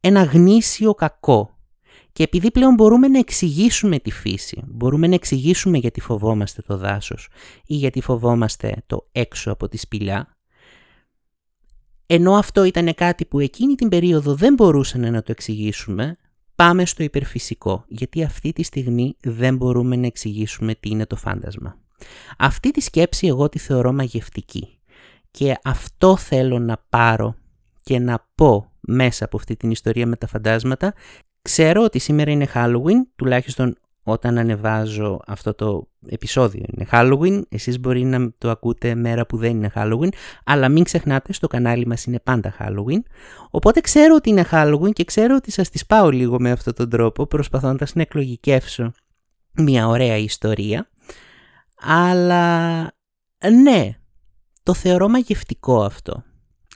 ένα 0.00 0.22
γνήσιο 0.22 0.94
κακό. 0.94 1.56
Και 2.12 2.22
επειδή 2.22 2.50
πλέον 2.50 2.74
μπορούμε 2.74 3.08
να 3.08 3.18
εξηγήσουμε 3.18 3.98
τη 3.98 4.10
φύση, 4.10 4.62
μπορούμε 4.66 5.06
να 5.06 5.14
εξηγήσουμε 5.14 5.78
γιατί 5.78 6.00
φοβόμαστε 6.00 6.62
το 6.62 6.76
δάσος 6.76 7.28
ή 7.66 7.74
γιατί 7.74 8.00
φοβόμαστε 8.00 8.82
το 8.86 9.08
έξω 9.12 9.52
από 9.52 9.68
τη 9.68 9.76
σπηλιά, 9.76 10.31
ενώ 12.14 12.32
αυτό 12.34 12.64
ήταν 12.64 12.94
κάτι 12.94 13.24
που 13.24 13.40
εκείνη 13.40 13.74
την 13.74 13.88
περίοδο 13.88 14.34
δεν 14.34 14.54
μπορούσαν 14.54 15.12
να 15.12 15.22
το 15.22 15.32
εξηγήσουμε, 15.32 16.16
πάμε 16.54 16.84
στο 16.84 17.02
υπερφυσικό, 17.02 17.84
γιατί 17.88 18.22
αυτή 18.22 18.52
τη 18.52 18.62
στιγμή 18.62 19.16
δεν 19.22 19.56
μπορούμε 19.56 19.96
να 19.96 20.06
εξηγήσουμε 20.06 20.74
τι 20.74 20.88
είναι 20.88 21.06
το 21.06 21.16
φάντασμα. 21.16 21.78
Αυτή 22.38 22.70
τη 22.70 22.80
σκέψη 22.80 23.26
εγώ 23.26 23.48
τη 23.48 23.58
θεωρώ 23.58 23.92
μαγευτική 23.92 24.78
και 25.30 25.58
αυτό 25.64 26.16
θέλω 26.16 26.58
να 26.58 26.84
πάρω 26.88 27.34
και 27.82 27.98
να 27.98 28.28
πω 28.34 28.72
μέσα 28.80 29.24
από 29.24 29.36
αυτή 29.36 29.56
την 29.56 29.70
ιστορία 29.70 30.06
με 30.06 30.16
τα 30.16 30.26
φαντάσματα. 30.26 30.94
Ξέρω 31.42 31.82
ότι 31.82 31.98
σήμερα 31.98 32.30
είναι 32.30 32.48
Halloween, 32.54 33.06
τουλάχιστον 33.16 33.76
όταν 34.02 34.38
ανεβάζω 34.38 35.20
αυτό 35.26 35.54
το 35.54 35.88
επεισόδιο 36.08 36.64
είναι 36.66 36.86
Halloween, 36.90 37.42
εσείς 37.48 37.80
μπορεί 37.80 38.04
να 38.04 38.32
το 38.38 38.50
ακούτε 38.50 38.94
μέρα 38.94 39.26
που 39.26 39.36
δεν 39.36 39.50
είναι 39.50 39.70
Halloween, 39.74 40.08
αλλά 40.44 40.68
μην 40.68 40.84
ξεχνάτε 40.84 41.32
στο 41.32 41.46
κανάλι 41.46 41.86
μας 41.86 42.04
είναι 42.04 42.20
πάντα 42.20 42.54
Halloween, 42.58 43.00
οπότε 43.50 43.80
ξέρω 43.80 44.14
ότι 44.14 44.30
είναι 44.30 44.44
Halloween 44.50 44.92
και 44.92 45.04
ξέρω 45.04 45.34
ότι 45.34 45.50
σας 45.50 45.68
τις 45.68 45.86
πάω 45.86 46.10
λίγο 46.10 46.40
με 46.40 46.50
αυτόν 46.50 46.74
τον 46.74 46.88
τρόπο, 46.88 47.26
προσπαθώντας 47.26 47.94
να 47.94 48.02
εκλογικεύσω 48.02 48.92
μια 49.52 49.88
ωραία 49.88 50.16
ιστορία. 50.16 50.88
Αλλά 51.80 52.80
ναι, 53.62 53.96
το 54.62 54.74
θεωρώ 54.74 55.08
μαγευτικό 55.08 55.82
αυτό. 55.82 56.22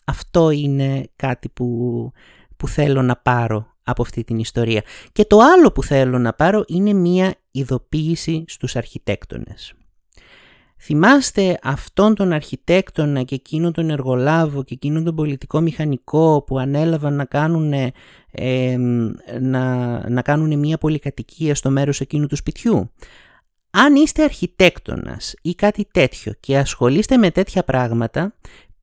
Αυτό 0.05 0.51
είναι 0.51 1.11
κάτι 1.17 1.49
που, 1.49 2.11
που 2.57 2.69
θέλω 2.69 3.03
να 3.03 3.17
πάρω 3.17 3.76
από 3.87 4.03
αυτή 4.03 4.25
την 4.25 4.39
ιστορία. 4.39 4.83
Και 5.13 5.25
το 5.25 5.39
άλλο 5.39 5.73
που 5.73 5.83
θέλω 5.83 6.19
να 6.19 6.33
πάρω 6.33 6.65
είναι 6.67 6.93
μία 6.93 7.35
ειδοποίηση 7.51 8.45
στους 8.47 8.77
αρχιτέκτονες. 8.77 9.75
Θυμάστε 10.79 11.59
αυτόν 11.63 12.15
τον 12.15 12.33
αρχιτέκτονα 12.33 13.23
και 13.23 13.35
εκείνον 13.35 13.73
τον 13.73 13.91
εργολάβο 13.91 14.63
και 14.63 14.75
εκείνον 14.75 15.05
τον 15.05 15.15
πολιτικό 15.15 15.61
μηχανικό 15.61 16.45
που 16.47 16.59
ανέλαβαν 16.59 17.15
να 17.15 17.25
κάνουν, 17.25 17.73
να, 19.41 20.09
να 20.11 20.23
κάνουν 20.23 20.59
μια 20.59 20.79
πολυκατοικία 20.79 21.55
στο 21.55 21.71
μέρος 21.71 22.01
εκείνου 22.01 22.27
του 22.27 22.37
σπιτιού; 22.37 22.93
Αν 23.71 23.95
είστε 23.95 24.23
αρχιτέκτονας 24.23 25.35
ή 25.43 25.55
κάτι 25.55 25.89
τέτοιο 25.93 26.33
και 26.41 26.59
ασχολείστε 26.59 27.17
με 27.17 27.31
τέτοια 27.31 27.65
πράγματα, 27.65 28.35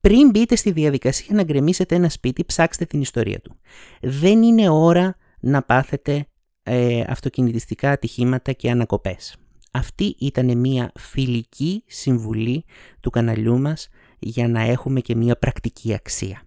πριν 0.08 0.30
μπείτε 0.30 0.56
στη 0.56 0.70
διαδικασία 0.70 1.34
να 1.34 1.42
γκρεμίσετε 1.42 1.94
ένα 1.94 2.08
σπίτι, 2.08 2.44
ψάξτε 2.44 2.84
την 2.84 3.00
ιστορία 3.00 3.40
του. 3.40 3.56
Δεν 4.00 4.42
είναι 4.42 4.68
ώρα 4.68 5.16
να 5.40 5.62
πάθετε 5.62 6.26
ε, 6.62 7.04
αυτοκινητιστικά 7.06 7.90
ατυχήματα 7.90 8.52
και 8.52 8.70
ανακοπές. 8.70 9.36
Αυτή 9.72 10.16
ήταν 10.18 10.58
μια 10.58 10.92
φιλική 10.94 11.84
συμβουλή 11.86 12.64
του 13.00 13.10
καναλιού 13.10 13.60
μας 13.60 13.88
για 14.18 14.48
να 14.48 14.60
έχουμε 14.60 15.00
και 15.00 15.16
μια 15.16 15.36
πρακτική 15.36 15.94
αξία. 15.94 16.42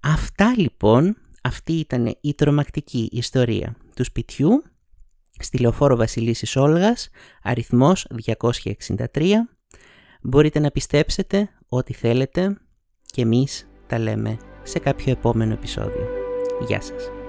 Αυτά 0.00 0.54
λοιπόν, 0.56 1.16
αυτή 1.42 1.72
ήταν 1.72 2.16
η 2.20 2.34
τρομακτική 2.34 3.08
ιστορία 3.12 3.76
του 3.94 4.04
σπιτιού 4.04 4.62
στη 5.38 5.58
Λεωφόρο 5.58 5.96
Βασιλίσης 5.96 6.56
Όλγας, 6.56 7.08
αριθμός 7.42 8.06
263. 9.14 9.48
Μπορείτε 10.22 10.58
να 10.58 10.70
πιστέψετε 10.70 11.50
ό,τι 11.68 11.92
θέλετε 11.92 12.56
και 13.16 13.22
εμείς 13.22 13.68
τα 13.86 13.98
λέμε 13.98 14.36
σε 14.62 14.78
κάποιο 14.78 15.12
επόμενο 15.12 15.52
επεισόδιο. 15.52 16.08
Γεια 16.66 16.80
σας. 16.80 17.21